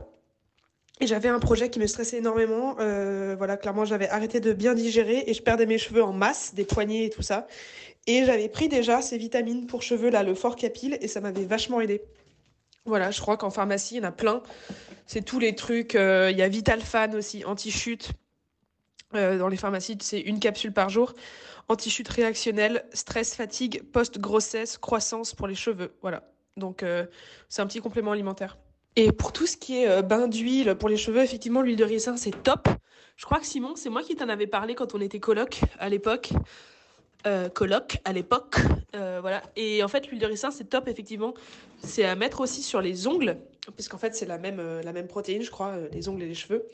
Et 0.99 1.07
j'avais 1.07 1.29
un 1.29 1.39
projet 1.39 1.69
qui 1.71 1.79
me 1.79 1.87
stressait 1.87 2.17
énormément. 2.17 2.75
Euh, 2.79 3.35
voilà, 3.35 3.57
clairement, 3.57 3.85
j'avais 3.85 4.07
arrêté 4.09 4.39
de 4.39 4.53
bien 4.53 4.75
digérer 4.75 5.23
et 5.25 5.33
je 5.33 5.41
perdais 5.41 5.65
mes 5.65 5.79
cheveux 5.79 6.03
en 6.03 6.13
masse, 6.13 6.53
des 6.53 6.63
poignets 6.63 7.05
et 7.05 7.09
tout 7.09 7.23
ça. 7.23 7.47
Et 8.05 8.23
j'avais 8.25 8.49
pris 8.49 8.67
déjà 8.67 9.01
ces 9.01 9.17
vitamines 9.17 9.65
pour 9.65 9.81
cheveux, 9.81 10.11
là, 10.11 10.21
le 10.21 10.35
Fort 10.35 10.55
Capil, 10.55 10.99
et 11.01 11.07
ça 11.07 11.19
m'avait 11.19 11.45
vachement 11.45 11.81
aidé. 11.81 12.03
Voilà, 12.85 13.09
je 13.09 13.19
crois 13.19 13.35
qu'en 13.35 13.49
pharmacie, 13.49 13.95
il 13.95 13.97
y 13.97 14.01
en 14.01 14.09
a 14.09 14.11
plein. 14.11 14.43
C'est 15.07 15.23
tous 15.23 15.39
les 15.39 15.55
trucs. 15.55 15.95
euh, 15.95 16.29
Il 16.31 16.37
y 16.37 16.43
a 16.43 16.47
Vitalfan 16.47 17.13
aussi, 17.15 17.45
anti-chute. 17.45 18.11
Euh, 19.15 19.39
dans 19.39 19.47
les 19.47 19.57
pharmacies, 19.57 19.97
c'est 20.01 20.19
une 20.19 20.39
capsule 20.39 20.71
par 20.71 20.89
jour. 20.89 21.13
Anti-chute 21.67 22.09
réactionnelle, 22.09 22.85
stress, 22.93 23.33
fatigue, 23.33 23.83
post-grossesse, 23.91 24.77
croissance 24.77 25.33
pour 25.33 25.47
les 25.47 25.55
cheveux. 25.55 25.93
Voilà. 26.01 26.31
Donc, 26.57 26.85
c'est 27.49 27.61
un 27.61 27.65
petit 27.67 27.79
complément 27.79 28.11
alimentaire. 28.11 28.57
Et 28.95 29.11
pour 29.11 29.31
tout 29.31 29.47
ce 29.47 29.57
qui 29.57 29.81
est 29.81 29.89
euh, 29.89 30.01
bain 30.01 30.27
d'huile 30.27 30.75
pour 30.75 30.89
les 30.89 30.97
cheveux, 30.97 31.21
effectivement, 31.21 31.61
l'huile 31.61 31.77
de 31.77 31.83
ricin, 31.83 32.17
c'est 32.17 32.43
top. 32.43 32.67
Je 33.15 33.25
crois 33.25 33.39
que 33.39 33.45
Simon, 33.45 33.75
c'est 33.75 33.89
moi 33.89 34.03
qui 34.03 34.15
t'en 34.15 34.29
avais 34.29 34.47
parlé 34.47 34.75
quand 34.75 34.95
on 34.95 35.01
était 35.01 35.19
coloc 35.19 35.61
à 35.79 35.89
l'époque. 35.89 36.31
Euh, 37.27 37.49
à 38.03 38.13
l'époque. 38.13 38.55
Euh, 38.95 39.19
voilà. 39.21 39.43
Et 39.55 39.83
en 39.83 39.87
fait, 39.87 40.07
l'huile 40.07 40.19
de 40.19 40.25
ricin, 40.25 40.51
c'est 40.51 40.69
top, 40.69 40.87
effectivement. 40.87 41.33
C'est 41.83 42.03
à 42.03 42.15
mettre 42.15 42.41
aussi 42.41 42.63
sur 42.63 42.81
les 42.81 43.07
ongles, 43.07 43.37
puisqu'en 43.75 43.97
fait, 43.97 44.15
c'est 44.15 44.25
la 44.25 44.37
même, 44.37 44.59
euh, 44.59 44.81
la 44.81 44.91
même 44.91 45.07
protéine, 45.07 45.43
je 45.43 45.51
crois, 45.51 45.75
les 45.91 46.09
ongles 46.09 46.23
et 46.23 46.27
les 46.27 46.33
cheveux. 46.33 46.65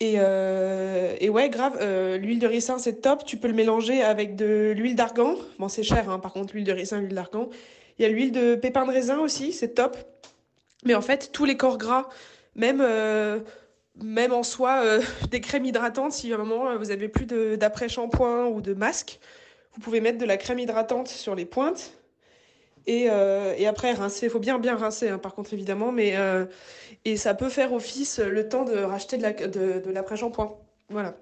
Et, 0.00 0.14
et 0.14 1.28
ouais, 1.28 1.50
grave, 1.50 1.76
l'huile 2.18 2.38
de 2.38 2.46
ricin, 2.46 2.78
c'est 2.78 3.00
top. 3.00 3.24
Tu 3.24 3.36
peux 3.36 3.48
le 3.48 3.54
mélanger 3.54 4.00
avec 4.00 4.36
de 4.36 4.72
l'huile 4.76 4.94
d'argan. 4.94 5.34
Bon, 5.58 5.68
c'est 5.68 5.82
cher, 5.82 6.08
hein, 6.08 6.20
par 6.20 6.32
contre, 6.32 6.54
l'huile 6.54 6.64
de 6.64 6.72
ricin, 6.72 7.00
l'huile 7.00 7.16
d'argan. 7.16 7.48
Il 7.98 8.02
y 8.02 8.04
a 8.04 8.08
l'huile 8.08 8.30
de 8.30 8.54
pépin 8.54 8.86
de 8.86 8.92
raisin 8.92 9.18
aussi, 9.18 9.52
c'est 9.52 9.74
top. 9.74 9.96
Mais 10.84 10.94
en 10.94 11.02
fait, 11.02 11.30
tous 11.32 11.44
les 11.44 11.56
corps 11.56 11.78
gras, 11.78 12.08
même, 12.54 12.80
euh, 12.80 13.40
même 13.96 14.32
en 14.32 14.42
soi, 14.42 14.82
euh, 14.84 15.02
des 15.30 15.40
crèmes 15.40 15.64
hydratantes, 15.64 16.12
si 16.12 16.32
à 16.32 16.36
un 16.36 16.38
moment 16.38 16.70
euh, 16.70 16.76
vous 16.76 16.90
avez 16.90 17.08
plus 17.08 17.26
d'après-shampoing 17.26 18.46
ou 18.46 18.60
de 18.60 18.74
masque, 18.74 19.18
vous 19.74 19.80
pouvez 19.80 20.00
mettre 20.00 20.18
de 20.18 20.24
la 20.24 20.36
crème 20.36 20.58
hydratante 20.58 21.08
sur 21.08 21.34
les 21.34 21.44
pointes. 21.44 21.92
Et, 22.86 23.02
et 23.02 23.66
après, 23.66 23.92
rincer. 23.92 24.26
Il 24.26 24.30
faut 24.30 24.38
bien, 24.38 24.58
bien 24.58 24.74
rincer, 24.74 25.10
hein, 25.10 25.18
par 25.18 25.34
contre, 25.34 25.52
évidemment. 25.52 25.92
Mais, 25.92 26.14
et 27.04 27.18
ça 27.18 27.34
peut 27.34 27.50
faire 27.50 27.74
office 27.74 28.18
le 28.18 28.48
temps 28.48 28.64
de 28.64 28.78
racheter 28.78 29.18
de 29.18 29.22
la- 29.22 29.34
de, 29.34 29.82
de 29.84 29.90
l'après-shampoing. 29.90 30.56
Voilà. 30.88 31.14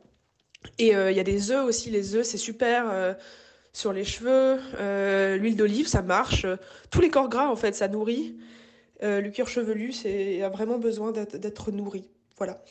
Et 0.78 0.92
il 0.92 1.16
y 1.16 1.18
a 1.18 1.24
des 1.24 1.50
œufs 1.50 1.64
aussi. 1.64 1.90
Les 1.90 2.14
œufs, 2.14 2.24
c'est 2.24 2.38
super 2.38 3.16
sur 3.72 3.92
les 3.92 4.04
cheveux. 4.04 4.60
L'huile 5.38 5.56
d'olive, 5.56 5.88
ça 5.88 6.02
marche. 6.02 6.46
Tous 6.92 7.00
les 7.00 7.10
corps 7.10 7.28
gras, 7.28 7.48
en 7.48 7.56
fait, 7.56 7.74
ça 7.74 7.88
nourrit. 7.88 8.36
Euh, 9.02 9.20
le 9.20 9.30
cuir 9.30 9.48
chevelu, 9.48 9.92
c'est 9.92 10.42
a 10.42 10.48
vraiment 10.48 10.78
besoin 10.78 11.12
d'être 11.12 11.70
nourri. 11.70 12.08
Voilà. 12.38 12.62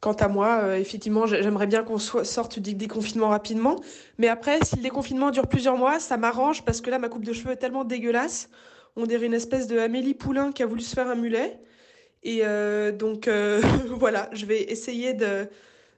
Quant 0.00 0.12
à 0.14 0.28
moi, 0.28 0.60
euh, 0.62 0.76
effectivement, 0.76 1.26
j'ai- 1.26 1.42
j'aimerais 1.42 1.66
bien 1.66 1.82
qu'on 1.82 1.98
sorte 1.98 2.58
du 2.60 2.74
déconfinement 2.74 3.28
rapidement. 3.28 3.76
Mais 4.18 4.28
après, 4.28 4.60
si 4.64 4.76
le 4.76 4.82
déconfinement 4.82 5.30
dure 5.30 5.48
plusieurs 5.48 5.76
mois, 5.76 5.98
ça 6.00 6.16
m'arrange 6.16 6.64
parce 6.64 6.80
que 6.80 6.90
là, 6.90 6.98
ma 6.98 7.08
coupe 7.08 7.24
de 7.24 7.32
cheveux 7.32 7.52
est 7.52 7.56
tellement 7.56 7.84
dégueulasse. 7.84 8.48
On 8.96 9.06
dirait 9.06 9.26
une 9.26 9.34
espèce 9.34 9.66
de 9.66 9.78
Amélie 9.78 10.14
Poulain 10.14 10.52
qui 10.52 10.62
a 10.62 10.66
voulu 10.66 10.82
se 10.82 10.94
faire 10.94 11.08
un 11.08 11.16
mulet. 11.16 11.58
Et 12.22 12.40
euh, 12.44 12.92
donc, 12.92 13.28
voilà, 13.98 14.28
je 14.32 14.46
vais 14.46 14.62
essayer 14.62 15.14
de, 15.14 15.48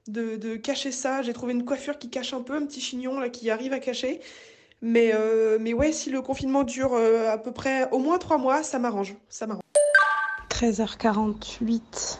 de, 0.08 0.36
de 0.36 0.56
cacher 0.56 0.92
ça. 0.92 1.22
J'ai 1.22 1.32
trouvé 1.32 1.52
une 1.52 1.64
coiffure 1.64 1.98
qui 1.98 2.10
cache 2.10 2.32
un 2.34 2.42
peu, 2.42 2.54
un 2.54 2.66
petit 2.66 2.80
chignon 2.80 3.18
là 3.20 3.28
qui 3.30 3.50
arrive 3.50 3.72
à 3.72 3.80
cacher. 3.80 4.20
Mais, 4.82 5.10
euh, 5.14 5.58
mais 5.60 5.74
ouais, 5.74 5.92
si 5.92 6.10
le 6.10 6.22
confinement 6.22 6.62
dure 6.62 6.94
euh, 6.94 7.30
à 7.30 7.36
peu 7.36 7.52
près 7.52 7.90
au 7.90 7.98
moins 7.98 8.18
trois 8.18 8.38
mois, 8.38 8.62
ça 8.62 8.78
m'arrange. 8.78 9.14
Ça 9.28 9.46
m'arrange. 9.46 9.62
13h48. 10.50 12.18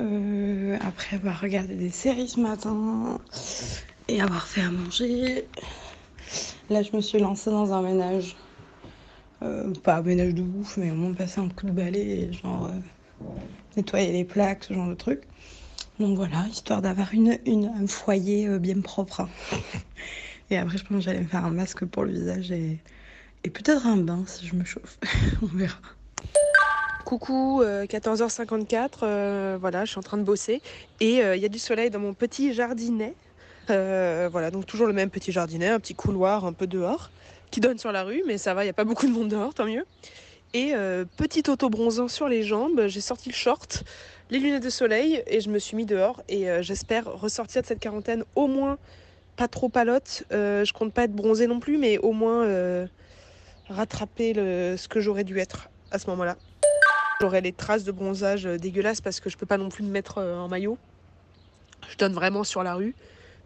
Euh, 0.00 0.76
après 0.80 1.16
avoir 1.16 1.40
regardé 1.40 1.74
des 1.74 1.90
séries 1.90 2.28
ce 2.28 2.40
matin 2.40 3.20
et 4.08 4.20
avoir 4.20 4.46
fait 4.46 4.62
à 4.62 4.70
manger, 4.70 5.46
là 6.68 6.82
je 6.82 6.96
me 6.96 7.00
suis 7.00 7.20
lancée 7.20 7.50
dans 7.50 7.72
un 7.72 7.82
ménage. 7.82 8.36
Euh, 9.42 9.72
pas 9.82 9.96
un 9.96 10.02
ménage 10.02 10.34
de 10.34 10.42
ouf, 10.42 10.76
mais 10.76 10.90
au 10.90 10.94
moins 10.94 11.12
passer 11.12 11.40
un 11.40 11.48
coup 11.48 11.66
de 11.66 11.72
balai 11.72 12.32
genre 12.32 12.70
nettoyer 13.76 14.12
les 14.12 14.24
plaques, 14.24 14.64
ce 14.64 14.74
genre 14.74 14.88
de 14.88 14.94
truc. 14.94 15.22
Donc 16.00 16.16
voilà, 16.16 16.46
histoire 16.50 16.82
d'avoir 16.82 17.12
une, 17.12 17.38
un 17.46 17.86
foyer 17.86 18.58
bien 18.58 18.80
propre. 18.80 19.28
Et 20.50 20.58
après, 20.58 20.78
je 20.78 20.84
pense 20.84 20.98
que 20.98 21.04
j'allais 21.04 21.20
me 21.20 21.28
faire 21.28 21.44
un 21.44 21.50
masque 21.50 21.84
pour 21.84 22.04
le 22.04 22.12
visage 22.12 22.50
et, 22.50 22.78
peut-être 23.42 23.86
un 23.86 23.96
bain 23.96 24.24
si 24.26 24.46
je 24.46 24.54
me 24.54 24.64
chauffe. 24.64 24.98
On 25.42 25.46
verra. 25.46 25.78
Coucou, 27.04 27.60
euh, 27.62 27.84
14h54, 27.84 28.90
euh, 29.02 29.58
voilà, 29.60 29.84
je 29.84 29.90
suis 29.90 29.98
en 29.98 30.02
train 30.02 30.16
de 30.16 30.22
bosser 30.22 30.62
et 31.00 31.22
euh, 31.22 31.36
il 31.36 31.42
y 31.42 31.44
a 31.44 31.50
du 31.50 31.58
soleil 31.58 31.90
dans 31.90 31.98
mon 31.98 32.14
petit 32.14 32.54
jardinet. 32.54 33.14
Euh, 33.70 34.28
voilà, 34.30 34.50
donc 34.50 34.66
toujours 34.66 34.86
le 34.86 34.92
même 34.92 35.10
petit 35.10 35.32
jardinet, 35.32 35.68
un 35.68 35.80
petit 35.80 35.94
couloir 35.94 36.44
un 36.44 36.52
peu 36.52 36.66
dehors 36.66 37.10
qui 37.50 37.60
donne 37.60 37.78
sur 37.78 37.92
la 37.92 38.02
rue, 38.02 38.22
mais 38.26 38.38
ça 38.38 38.54
va, 38.54 38.62
il 38.62 38.66
n'y 38.66 38.70
a 38.70 38.74
pas 38.74 38.84
beaucoup 38.84 39.06
de 39.06 39.12
monde 39.12 39.28
dehors, 39.28 39.54
tant 39.54 39.66
mieux. 39.66 39.84
Et 40.54 40.74
euh, 40.74 41.04
petit 41.16 41.42
auto-bronzant 41.48 42.08
sur 42.08 42.28
les 42.28 42.42
jambes, 42.42 42.86
j'ai 42.86 43.00
sorti 43.00 43.28
le 43.28 43.34
short, 43.34 43.82
les 44.30 44.38
lunettes 44.38 44.62
de 44.62 44.70
soleil 44.70 45.22
et 45.26 45.40
je 45.40 45.50
me 45.50 45.58
suis 45.58 45.76
mis 45.76 45.84
dehors 45.84 46.22
et 46.28 46.48
euh, 46.48 46.62
j'espère 46.62 47.06
ressortir 47.06 47.62
de 47.62 47.66
cette 47.66 47.80
quarantaine 47.80 48.24
au 48.36 48.46
moins 48.46 48.78
pas 49.36 49.48
trop 49.48 49.68
palote. 49.68 50.24
Euh, 50.32 50.64
je 50.64 50.72
compte 50.72 50.92
pas 50.92 51.04
être 51.04 51.14
bronzée 51.14 51.46
non 51.46 51.60
plus, 51.60 51.78
mais 51.78 51.98
au 51.98 52.12
moins 52.12 52.44
euh, 52.44 52.86
rattraper 53.68 54.34
ce 54.34 54.88
que 54.88 55.00
j'aurais 55.00 55.24
dû 55.24 55.38
être 55.38 55.68
à 55.90 55.98
ce 55.98 56.08
moment-là. 56.10 56.36
J'aurai 57.20 57.40
les 57.40 57.52
traces 57.52 57.84
de 57.84 57.92
bronzage 57.92 58.46
euh, 58.46 58.56
dégueulasses 58.56 59.00
parce 59.00 59.20
que 59.20 59.30
je 59.30 59.36
peux 59.36 59.46
pas 59.46 59.58
non 59.58 59.68
plus 59.68 59.84
me 59.84 59.90
mettre 59.90 60.18
en 60.18 60.48
maillot. 60.48 60.78
Je 61.88 61.96
donne 61.96 62.12
vraiment 62.12 62.44
sur 62.44 62.62
la 62.62 62.74
rue. 62.74 62.94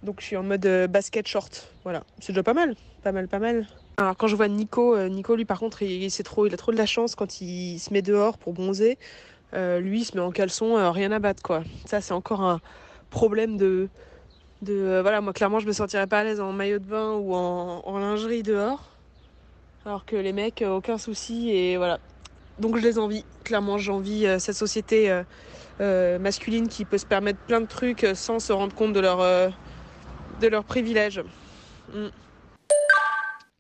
Donc 0.03 0.21
je 0.21 0.27
suis 0.27 0.37
en 0.37 0.45
mode 0.45 0.67
basket 0.89 1.27
short. 1.27 1.73
Voilà, 1.83 2.05
c'est 2.21 2.33
déjà 2.33 2.45
pas 2.45 2.55
mal. 2.55 2.77
Pas 3.03 3.13
mal, 3.13 3.27
pas 3.27 3.41
mal. 3.41 3.67
Alors 3.97 4.17
quand 4.17 4.29
je 4.29 4.37
vois 4.37 4.47
Nico, 4.47 4.97
Nico 5.09 5.35
lui 5.35 5.45
par 5.45 5.59
contre, 5.59 5.83
il, 5.83 6.07
a 6.07 6.23
trop 6.23 6.47
de 6.49 6.77
la 6.77 6.87
chance 6.87 7.17
quand 7.17 7.41
il 7.41 7.81
se 7.81 7.93
met 7.93 8.01
dehors 8.01 8.39
pour 8.39 8.53
bronzer. 8.53 8.97
Lui, 9.53 10.01
il 10.01 10.05
se 10.05 10.17
met 10.17 10.23
en 10.23 10.31
caleçon, 10.31 10.93
rien 10.93 11.11
à 11.11 11.19
battre 11.19 11.43
quoi. 11.43 11.65
Ça, 11.85 12.01
c'est 12.01 12.15
encore 12.15 12.43
un 12.43 12.61
problème 13.11 13.57
de. 13.57 13.89
De 14.63 14.75
euh, 14.75 15.03
voilà, 15.03 15.21
moi 15.21 15.33
clairement, 15.33 15.61
je 15.61 15.67
me 15.67 15.73
sentirais 15.73 16.07
pas 16.07 16.21
à 16.21 16.25
l'aise 16.25 16.41
en 16.41 16.53
maillot 16.53 16.79
de 16.79 16.85
bain 16.85 17.13
ou 17.13 17.35
en, 17.35 17.99
lingerie 17.99 18.43
dehors. 18.43 18.91
Alors 19.85 20.05
que 20.05 20.17
les 20.17 20.33
mecs, 20.33 20.63
euh, 20.63 20.77
aucun 20.77 20.99
souci. 20.99 21.51
Et 21.51 21.77
voilà, 21.77 22.01
donc 22.59 22.77
je 22.77 22.83
les 22.83 22.99
envie. 22.99 23.25
Clairement, 23.45 23.79
j'envie 23.79 24.27
euh, 24.27 24.39
cette 24.39 24.57
société 24.57 25.23
masculine 25.81 26.69
qui 26.69 26.85
peut 26.85 26.99
se 26.99 27.07
permettre 27.07 27.39
plein 27.41 27.61
de 27.61 27.67
trucs 27.67 28.07
sans 28.15 28.41
se 28.41 28.53
rendre 28.53 28.75
compte 28.75 28.93
de 28.93 29.01
leur, 29.01 29.19
de 30.41 30.49
leurs 30.49 30.65
privilèges. 30.65 31.23
Mm. 31.95 32.09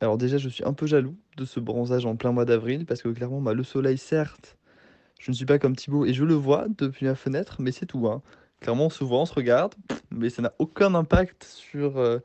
Alors 0.00 0.18
déjà, 0.18 0.36
je 0.36 0.48
suis 0.48 0.64
un 0.64 0.72
peu 0.72 0.86
jaloux 0.86 1.16
de 1.36 1.44
ce 1.44 1.60
bronzage 1.60 2.06
en 2.06 2.16
plein 2.16 2.32
mois 2.32 2.44
d'avril 2.44 2.86
parce 2.86 3.02
que 3.02 3.08
clairement, 3.08 3.40
bah, 3.40 3.54
le 3.54 3.62
soleil, 3.62 3.98
certes, 3.98 4.56
je 5.20 5.30
ne 5.30 5.36
suis 5.36 5.46
pas 5.46 5.58
comme 5.58 5.76
Thibaut 5.76 6.06
et 6.06 6.12
je 6.12 6.24
le 6.24 6.34
vois 6.34 6.66
depuis 6.76 7.06
la 7.06 7.14
fenêtre, 7.14 7.56
mais 7.60 7.72
c'est 7.72 7.86
tout. 7.86 8.06
hein. 8.08 8.22
Clairement, 8.60 8.88
voit, 9.00 9.20
on 9.20 9.26
se 9.26 9.34
regarde, 9.34 9.74
mais 10.10 10.30
ça 10.30 10.42
n'a 10.42 10.52
aucun 10.58 10.94
impact 10.94 11.44
sur, 11.44 11.98
euh, 11.98 12.18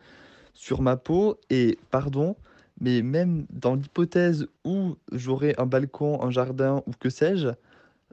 sur 0.54 0.82
ma 0.82 0.98
peau. 0.98 1.38
Et 1.50 1.78
pardon, 1.92 2.36
mais 2.82 3.02
même 3.02 3.46
dans 3.52 3.76
l'hypothèse 3.76 4.48
où 4.66 4.96
j'aurais 5.12 5.54
un 5.60 5.66
balcon, 5.66 6.22
un 6.24 6.32
jardin 6.32 6.84
ou 6.88 6.92
que 7.00 7.10
sais-je, 7.10 7.50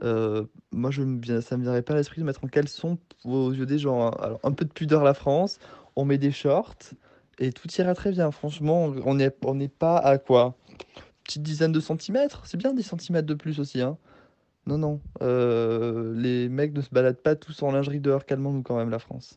euh, 0.03 0.45
moi, 0.73 0.91
je 0.91 1.03
ça 1.41 1.57
me 1.57 1.63
viendrait 1.63 1.83
pas 1.83 1.95
à 1.95 1.97
l'esprit 1.97 2.21
de 2.21 2.27
mettre 2.27 2.45
en 2.45 2.49
caleçon 2.49 2.99
aux 3.25 3.53
yeux 3.53 3.67
des 3.67 3.79
gens. 3.79 4.07
hein. 4.07 4.39
Un 4.43 4.53
peu 4.53 4.65
de 4.65 4.73
pudeur 4.73 5.03
la 5.03 5.15
France, 5.15 5.59
on 5.97 6.05
met 6.05 6.19
des 6.19 6.33
shorts 6.33 6.77
et 7.39 7.53
tout 7.53 7.69
ira 7.79 7.95
très 7.95 8.11
bien. 8.11 8.31
Franchement, 8.31 8.93
on 9.05 9.15
n'est 9.15 9.35
on 9.45 9.59
pas 9.69 9.99
à 9.99 10.19
quoi? 10.19 10.57
Petite 11.25 11.43
dizaine 11.43 11.73
de 11.73 11.81
centimètres, 11.81 12.43
c'est 12.47 12.57
bien 12.57 12.73
des 12.73 12.83
centimètres 12.83 13.27
de 13.27 13.35
plus 13.35 13.61
aussi, 13.61 13.81
hein. 13.81 13.97
Non, 14.71 14.79
non, 14.79 15.01
euh, 15.21 16.15
les 16.15 16.49
mecs 16.49 16.73
ne 16.73 16.81
se 16.81 16.91
baladent 16.93 17.21
pas 17.21 17.35
tous 17.35 17.61
en 17.65 17.73
lingerie 17.73 17.99
dehors, 17.99 18.25
calmons-nous 18.25 18.63
quand 18.63 18.77
même, 18.77 18.91
la 18.91 19.01
France. 19.01 19.37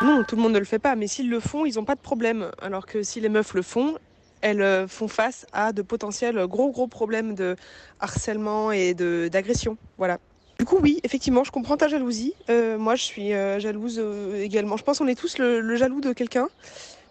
Non, 0.00 0.24
tout 0.26 0.34
le 0.34 0.40
monde 0.40 0.54
ne 0.54 0.58
le 0.58 0.64
fait 0.64 0.78
pas, 0.78 0.96
mais 0.96 1.08
s'ils 1.08 1.28
le 1.28 1.40
font, 1.40 1.66
ils 1.66 1.74
n'ont 1.74 1.84
pas 1.84 1.94
de 1.94 2.00
problème. 2.00 2.50
Alors 2.62 2.86
que 2.86 3.02
si 3.02 3.20
les 3.20 3.28
meufs 3.28 3.52
le 3.52 3.60
font, 3.60 3.98
elles 4.40 4.62
euh, 4.62 4.88
font 4.88 5.08
face 5.08 5.44
à 5.52 5.74
de 5.74 5.82
potentiels 5.82 6.46
gros 6.46 6.70
gros 6.70 6.86
problèmes 6.86 7.34
de 7.34 7.54
harcèlement 8.00 8.72
et 8.72 8.94
d'agression. 8.94 9.76
Voilà. 9.98 10.18
Du 10.58 10.64
coup, 10.64 10.78
oui, 10.80 11.00
effectivement, 11.02 11.44
je 11.44 11.50
comprends 11.50 11.76
ta 11.76 11.88
jalousie. 11.88 12.32
Euh, 12.48 12.78
moi, 12.78 12.94
je 12.94 13.02
suis 13.02 13.28
jalouse 13.28 14.02
également. 14.36 14.78
Je 14.78 14.84
pense 14.84 15.00
qu'on 15.00 15.06
est 15.06 15.20
tous 15.20 15.36
le 15.36 15.76
jaloux 15.76 16.00
de 16.00 16.14
quelqu'un. 16.14 16.48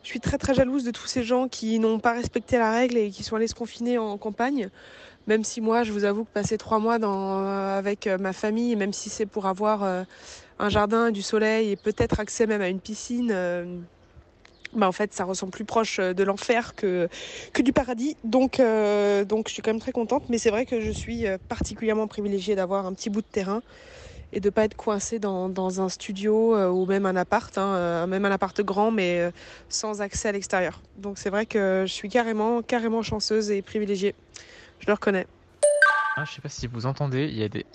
Je 0.04 0.08
suis 0.08 0.20
très 0.20 0.40
très 0.40 0.56
jalouse 0.56 0.84
de 0.84 0.90
tous 0.90 1.06
ces 1.06 1.24
gens 1.24 1.48
qui 1.48 1.78
n'ont 1.78 2.00
pas 2.00 2.14
respecté 2.14 2.58
la 2.58 2.72
règle 2.72 2.98
et 2.98 3.12
qui 3.12 3.24
sont 3.24 3.36
allés 3.36 3.48
se 3.48 3.54
confiner 3.54 4.00
en 4.00 4.18
campagne. 4.18 4.70
Même 5.28 5.44
si 5.44 5.62
moi, 5.62 5.84
je 5.84 5.92
vous 5.92 6.04
avoue 6.04 6.26
que 6.26 6.32
passer 6.32 6.58
trois 6.58 6.80
mois 6.80 6.98
euh, 7.02 7.78
avec 7.78 8.08
euh, 8.08 8.18
ma 8.18 8.34
famille, 8.34 8.76
même 8.76 8.94
si 8.94 9.10
c'est 9.10 9.26
pour 9.26 9.46
avoir 9.46 9.84
euh, 9.84 10.04
un 10.58 10.70
jardin, 10.70 11.12
du 11.12 11.22
soleil 11.22 11.72
et 11.72 11.76
peut-être 11.76 12.20
accès 12.20 12.48
même 12.48 12.62
à 12.62 12.70
une 12.70 12.80
piscine, 12.80 13.86
bah 14.74 14.88
en 14.88 14.92
fait, 14.92 15.14
ça 15.14 15.26
ressemble 15.26 15.52
plus 15.52 15.66
proche 15.66 16.00
de 16.00 16.24
l'enfer 16.24 16.76
que, 16.76 17.08
du 17.60 17.74
paradis. 17.74 18.16
Donc, 18.24 18.56
je 18.60 19.26
suis 19.48 19.62
quand 19.62 19.72
même 19.72 19.82
très 19.82 19.92
contente. 19.92 20.24
Mais 20.30 20.38
c'est 20.38 20.50
vrai 20.50 20.66
que 20.66 20.80
je 20.80 20.92
suis 20.92 21.26
particulièrement 21.50 22.08
privilégiée 22.08 22.56
d'avoir 22.56 22.86
un 22.86 22.94
petit 22.94 23.10
bout 23.10 23.22
de 23.22 23.28
terrain 23.28 23.62
et 24.34 24.40
de 24.40 24.50
pas 24.50 24.64
être 24.64 24.76
coincée 24.76 25.20
dans, 25.20 25.82
un 25.82 25.90
studio 25.90 26.56
ou 26.70 26.86
même 26.86 27.06
un 27.06 27.16
appart, 27.16 27.58
hein, 27.58 28.08
même 28.08 28.24
un 28.26 28.32
appart 28.32 28.62
grand, 28.62 28.92
mais 28.92 29.32
sans 29.68 30.02
accès 30.02 30.30
à 30.30 30.32
l'extérieur. 30.32 30.82
Donc, 30.96 31.18
c'est 31.18 31.30
vrai 31.30 31.46
que 31.46 31.84
je 31.86 31.92
suis 31.92 32.10
carrément, 32.10 32.62
carrément 32.62 33.02
chanceuse 33.02 33.52
et 33.52 33.62
privilégiée. 33.62 34.16
Je 34.82 34.88
le 34.88 34.94
reconnais. 34.94 35.28
Ah, 36.18 36.26
je 36.26 36.34
sais 36.34 36.42
pas 36.42 36.50
si 36.50 36.68
vous 36.68 36.86
entendez, 36.88 37.28
il 37.28 37.38
y 37.38 37.44
a 37.44 37.50
des. 37.50 37.66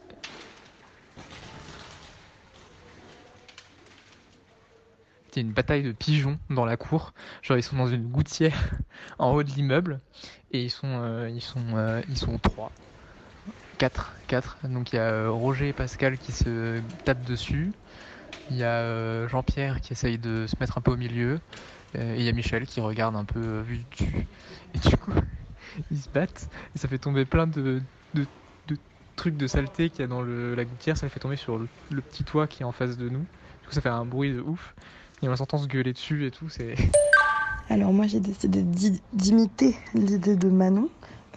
Il 5.35 5.37
y 5.37 5.39
a 5.41 5.43
une 5.43 5.53
bataille 5.53 5.83
de 5.83 5.93
pigeons 5.93 6.39
dans 6.51 6.65
la 6.65 6.77
cour. 6.77 7.13
Genre 7.43 7.57
ils 7.59 7.63
sont 7.63 7.77
dans 7.77 7.87
une 7.89 8.09
gouttière 8.11 8.59
en 9.19 9.33
haut 9.33 9.43
de 9.43 9.51
l'immeuble 9.51 10.01
et 10.51 10.65
ils 10.65 10.71
sont 10.71 11.01
euh, 11.03 11.29
ils 11.31 11.43
sont 11.43 11.77
euh, 11.77 12.01
ils 12.09 12.17
sont 12.19 12.39
trois, 12.39 12.73
quatre, 13.79 14.15
quatre. 14.27 14.59
Donc 14.69 14.93
il 14.93 14.97
y 14.97 14.99
a 14.99 15.13
euh, 15.13 15.31
Roger 15.31 15.69
et 15.69 15.73
Pascal 15.73 16.19
qui 16.19 16.33
se 16.33 16.83
tapent 17.05 17.23
dessus. 17.25 17.75
Il 18.49 18.57
y 18.57 18.65
a 18.65 18.81
euh, 18.83 19.29
Jean-Pierre 19.29 19.81
qui 19.81 19.93
essaye 19.95 20.19
de 20.19 20.47
se 20.49 20.57
mettre 20.61 20.79
un 20.79 20.83
peu 20.83 20.93
au 20.93 20.97
milieu. 20.97 21.41
Et 21.95 22.17
il 22.19 22.23
y 22.25 22.29
a 22.29 22.33
Michel 22.33 22.67
qui 22.67 22.81
regarde 22.81 23.17
un 23.17 23.25
peu 23.25 23.41
euh, 23.41 23.63
vu 23.63 23.79
du 23.79 23.87
dessus. 23.91 24.29
Et 24.75 24.79
du 24.81 24.97
coup 24.99 25.13
ils 25.91 25.99
se 25.99 26.09
battent 26.09 26.49
et 26.75 26.79
ça 26.79 26.89
fait 26.89 26.99
tomber 26.99 27.25
plein 27.25 27.47
de, 27.47 27.81
de, 28.15 28.27
trucs 29.17 29.37
de 29.37 29.47
saleté 29.47 29.89
qu'il 29.91 30.01
y 30.01 30.05
a 30.05 30.07
dans 30.07 30.23
le, 30.23 30.55
la 30.55 30.65
gouttière. 30.65 30.97
Ça 30.97 31.07
les 31.07 31.11
fait 31.11 31.21
tomber 31.21 31.37
sur 31.37 31.59
le, 31.59 32.01
petit 32.03 32.23
toit 32.23 32.47
qui 32.47 32.63
est 32.63 32.67
en 32.67 32.73
face 32.73 32.97
de 32.97 33.09
nous. 33.09 33.21
Du 33.63 33.69
coup 33.69 33.73
ça 33.73 33.81
fait 33.81 33.89
un 33.89 34.05
bruit 34.05 34.33
de 34.33 34.41
ouf. 34.41 34.75
Et 35.23 35.29
on 35.29 35.37
s'entend 35.37 35.59
se 35.59 35.67
gueuler 35.67 35.95
dessus 35.95 36.27
et 36.27 36.31
tout. 36.31 36.49
C'est 36.49 36.75
Alors 37.71 37.93
moi 37.93 38.07
j'ai 38.07 38.21
décidé 38.21 38.63
d'i- 38.63 39.03
d'imiter 39.13 39.75
l'idée 39.95 40.37
de 40.37 40.49
Manon 40.49 40.89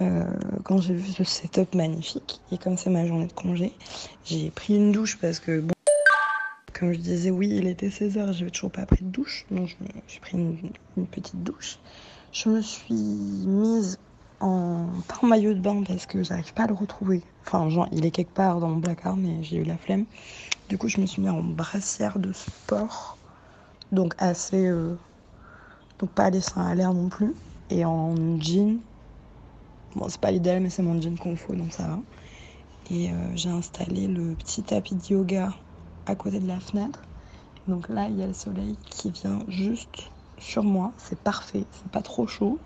euh, 0.02 0.24
quand 0.64 0.80
j'ai 0.80 0.94
vu 0.94 1.12
ce 1.12 1.24
setup 1.24 1.76
magnifique 1.76 2.40
et 2.52 2.58
comme 2.58 2.78
c'est 2.78 2.90
ma 2.90 3.06
journée 3.06 3.28
de 3.28 3.34
congé, 3.34 3.74
j'ai 4.24 4.50
pris 4.50 4.76
une 4.76 4.92
douche 4.92 5.18
parce 5.20 5.40
que 5.40 5.60
bon, 5.60 5.74
comme 6.74 6.94
je 6.94 7.00
disais 7.00 7.32
oui 7.32 7.50
il 7.50 7.68
était 7.68 7.90
16h, 7.90 8.32
j'avais 8.32 8.52
toujours 8.52 8.72
pas 8.72 8.86
pris 8.86 9.04
de 9.04 9.10
douche 9.10 9.46
donc 9.52 9.68
je 9.68 9.76
j'ai 10.08 10.20
pris 10.20 10.38
une, 10.38 10.72
une 10.96 11.08
petite 11.08 11.44
douche. 11.44 11.80
Je 12.32 12.48
me 12.48 12.62
suis 12.62 12.94
mise 12.94 13.98
en 14.40 14.88
en 15.22 15.28
maillot 15.28 15.54
de 15.54 15.60
bain 15.60 15.84
parce 15.84 16.06
que 16.06 16.24
j'arrive 16.24 16.54
pas 16.54 16.64
à 16.64 16.68
le 16.68 16.74
retrouver. 16.74 17.24
Enfin 17.46 17.70
genre 17.70 17.88
il 17.92 18.06
est 18.06 18.12
quelque 18.12 18.34
part 18.34 18.60
dans 18.60 18.70
mon 18.70 18.82
placard 18.82 19.16
mais 19.18 19.44
j'ai 19.44 19.58
eu 19.58 19.64
la 19.64 19.78
flemme. 19.78 20.06
Du 20.70 20.78
coup 20.78 20.88
je 20.88 21.00
me 21.02 21.06
suis 21.06 21.22
mis 21.22 21.30
en 21.30 21.42
brassière 21.42 22.20
de 22.20 22.32
sport 22.34 23.18
donc 23.92 24.14
assez 24.18 24.68
euh, 24.68 24.96
donc 26.00 26.12
pas 26.12 26.30
les 26.30 26.42
seins 26.42 26.66
à 26.66 26.76
l'air 26.76 26.94
non 26.94 27.10
plus. 27.10 27.36
Et 27.70 27.86
en 27.86 28.16
jean. 28.40 28.80
Bon, 29.96 30.08
c'est 30.10 30.22
pas 30.22 30.32
l'idéal, 30.32 30.62
mais 30.62 30.70
c'est 30.70 30.82
mon 30.82 31.00
jean 31.02 31.18
faut, 31.36 31.56
donc 31.56 31.74
ça 31.74 31.88
va. 31.88 32.00
Et 32.90 33.12
euh, 33.12 33.36
j'ai 33.36 33.50
installé 33.50 34.08
le 34.08 34.36
petit 34.36 34.64
tapis 34.64 34.96
de 34.96 35.06
yoga 35.14 35.54
à 36.06 36.16
côté 36.16 36.40
de 36.40 36.48
la 36.48 36.60
fenêtre. 36.60 37.02
Donc 37.68 37.90
là, 37.90 38.08
il 38.10 38.18
y 38.18 38.24
a 38.24 38.28
le 38.28 38.34
soleil 38.34 38.78
qui 38.90 39.12
vient 39.12 39.40
juste 39.48 40.12
sur 40.38 40.64
moi. 40.64 40.94
C'est 40.98 41.20
parfait, 41.22 41.66
c'est 41.72 41.92
pas 41.92 42.02
trop 42.02 42.28
chaud. 42.28 42.60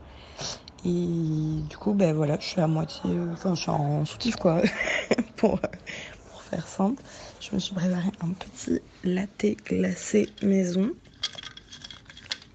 Et 0.85 1.61
du 1.69 1.77
coup, 1.77 1.93
ben 1.93 2.13
voilà, 2.13 2.37
je 2.39 2.45
suis 2.45 2.61
à 2.61 2.67
moitié. 2.67 3.17
Enfin, 3.31 3.55
je 3.55 3.61
suis 3.61 3.69
en 3.69 4.05
soutif, 4.05 4.35
quoi. 4.35 4.61
pour, 5.37 5.59
pour 5.59 6.41
faire 6.41 6.67
simple. 6.67 7.01
Je 7.39 7.53
me 7.53 7.59
suis 7.59 7.73
préparé 7.73 8.09
un 8.21 8.31
petit 8.31 8.81
latte 9.03 9.45
glacé 9.65 10.29
maison. 10.41 10.91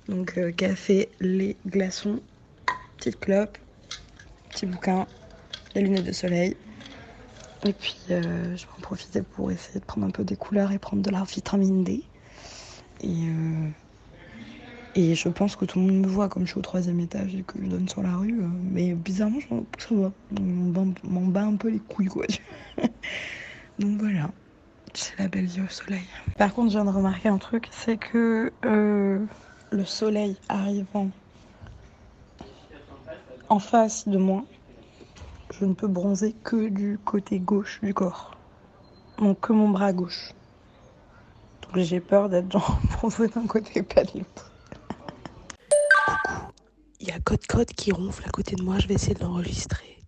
Donc 0.08 0.38
euh, 0.38 0.50
café, 0.52 1.10
lait, 1.20 1.56
glaçons, 1.66 2.20
petite 2.96 3.20
clope, 3.20 3.58
petit 4.48 4.64
bouquin, 4.64 5.06
les 5.74 5.82
lunettes 5.82 6.06
de 6.06 6.12
soleil. 6.12 6.56
Et 7.66 7.72
puis 7.74 7.98
euh, 8.10 8.56
je 8.56 8.64
vais 8.64 8.72
en 8.78 8.80
profiter 8.80 9.22
pour 9.22 9.50
essayer 9.50 9.80
de 9.80 9.84
prendre 9.84 10.06
un 10.06 10.10
peu 10.10 10.24
des 10.24 10.36
couleurs 10.36 10.72
et 10.72 10.78
prendre 10.78 11.02
de 11.02 11.10
la 11.10 11.24
vitamine 11.24 11.84
D. 11.84 12.02
Et, 13.02 13.06
euh, 13.06 13.68
et 14.94 15.14
je 15.14 15.28
pense 15.28 15.56
que 15.56 15.64
tout 15.64 15.78
le 15.78 15.86
monde 15.86 16.00
me 16.06 16.08
voit 16.08 16.28
comme 16.28 16.44
je 16.44 16.50
suis 16.50 16.58
au 16.58 16.62
troisième 16.62 17.00
étage 17.00 17.34
et 17.34 17.44
que 17.44 17.62
je 17.62 17.68
donne 17.68 17.88
sur 17.88 18.02
la 18.02 18.16
rue. 18.16 18.40
euh, 18.42 18.48
mais 18.48 18.94
bizarrement, 18.94 19.40
je 19.40 19.54
m'en 19.94 20.10
bat- 20.70 20.84
m'en 21.04 21.26
bat 21.26 21.42
un 21.44 21.56
peu 21.56 21.68
les 21.68 21.80
couilles, 21.80 22.06
quoi. 22.08 22.26
Donc 23.78 23.98
voilà, 24.00 24.32
c'est 24.94 25.18
la 25.18 25.28
belle 25.28 25.46
vie 25.46 25.62
au 25.62 25.68
soleil. 25.68 26.08
Par 26.38 26.54
contre, 26.54 26.68
je 26.72 26.78
viens 26.78 26.84
de 26.84 26.90
remarquer 26.96 27.28
un 27.28 27.38
truc, 27.38 27.68
c'est 27.70 27.98
que 27.98 28.54
euh, 28.64 29.26
le 29.70 29.84
soleil 29.84 30.40
arrivant 30.48 31.12
en 33.50 33.58
face 33.58 34.08
de 34.08 34.16
moi, 34.16 34.46
je 35.50 35.66
ne 35.66 35.74
peux 35.74 35.88
bronzer 35.88 36.32
que 36.42 36.70
du 36.70 36.98
côté 36.98 37.38
gauche 37.38 37.80
du 37.82 37.92
corps. 37.92 38.40
Donc 39.18 39.40
que 39.40 39.52
mon 39.52 39.70
bras 39.70 39.92
gauche. 39.92 40.34
Donc 41.62 41.78
j'ai 41.84 42.00
peur 42.00 42.28
d'être 42.28 42.50
genre 42.50 42.80
bronzée 42.90 43.28
d'un 43.28 43.46
côté 43.46 43.78
et 43.78 43.82
pas 43.84 44.02
de 44.02 44.18
l'autre. 44.18 44.47
Y 47.08 47.10
a 47.10 47.20
Code 47.20 47.46
Code 47.46 47.72
qui 47.72 47.90
ronfle 47.90 48.22
à 48.26 48.28
côté 48.28 48.54
de 48.54 48.62
moi. 48.62 48.78
Je 48.78 48.86
vais 48.86 48.92
essayer 48.92 49.14
de 49.14 49.20
l'enregistrer. 49.20 49.98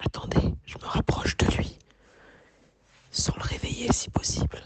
Attendez, 0.00 0.54
je 0.66 0.76
me 0.76 0.84
rapproche 0.84 1.36
de 1.36 1.46
lui. 1.56 1.78
Sans 3.12 3.32
le 3.36 3.42
réveiller 3.42 3.92
si 3.92 4.10
possible. 4.10 4.60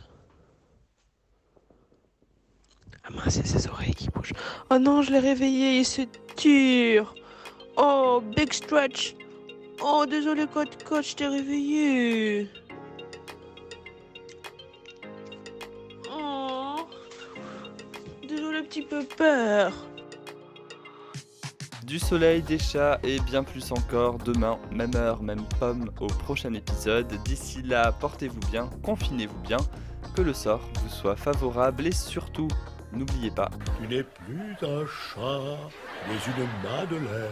Ah 3.05 3.11
mince, 3.11 3.37
il 3.37 3.42
y 3.42 3.44
a 3.44 3.59
ses 3.59 3.68
oreilles 3.68 3.94
qui 3.94 4.09
bougent. 4.09 4.33
Oh 4.70 4.79
non, 4.79 5.03
je 5.03 5.12
l'ai 5.12 5.18
réveillé, 5.18 5.81
il 5.81 5.85
se 5.85 6.03
tire. 6.37 7.14
Oh, 7.77 8.22
big 8.35 8.55
stretch. 8.55 9.14
Oh, 9.83 10.07
désolé, 10.09 10.46
Code 10.46 10.83
Code, 10.83 11.05
je 11.05 11.14
t'ai 11.14 11.27
réveillé. 11.27 12.48
Peur. 19.18 19.72
Du 21.83 21.98
soleil, 21.98 22.42
des 22.42 22.59
chats 22.59 22.98
et 23.02 23.18
bien 23.20 23.42
plus 23.42 23.72
encore 23.72 24.18
demain, 24.18 24.59
même 24.70 24.94
heure, 24.94 25.22
même 25.22 25.42
pomme 25.59 25.90
au 26.00 26.07
prochain 26.07 26.52
épisode. 26.54 27.12
D'ici 27.24 27.62
là, 27.62 27.92
portez-vous 27.92 28.40
bien, 28.50 28.70
confinez-vous 28.83 29.40
bien, 29.40 29.57
que 30.14 30.22
le 30.22 30.35
sort 30.35 30.61
vous 30.83 30.90
soit 30.90 31.16
favorable 31.16 31.87
et 31.87 31.92
surtout, 31.92 32.48
n'oubliez 32.92 33.31
pas, 33.31 33.50
Tu 33.81 33.88
n'es 33.88 34.02
plus 34.02 34.54
un 34.62 34.87
chat, 34.87 35.59
mais 36.07 36.14
une 36.26 36.48
madeleine. 36.62 37.31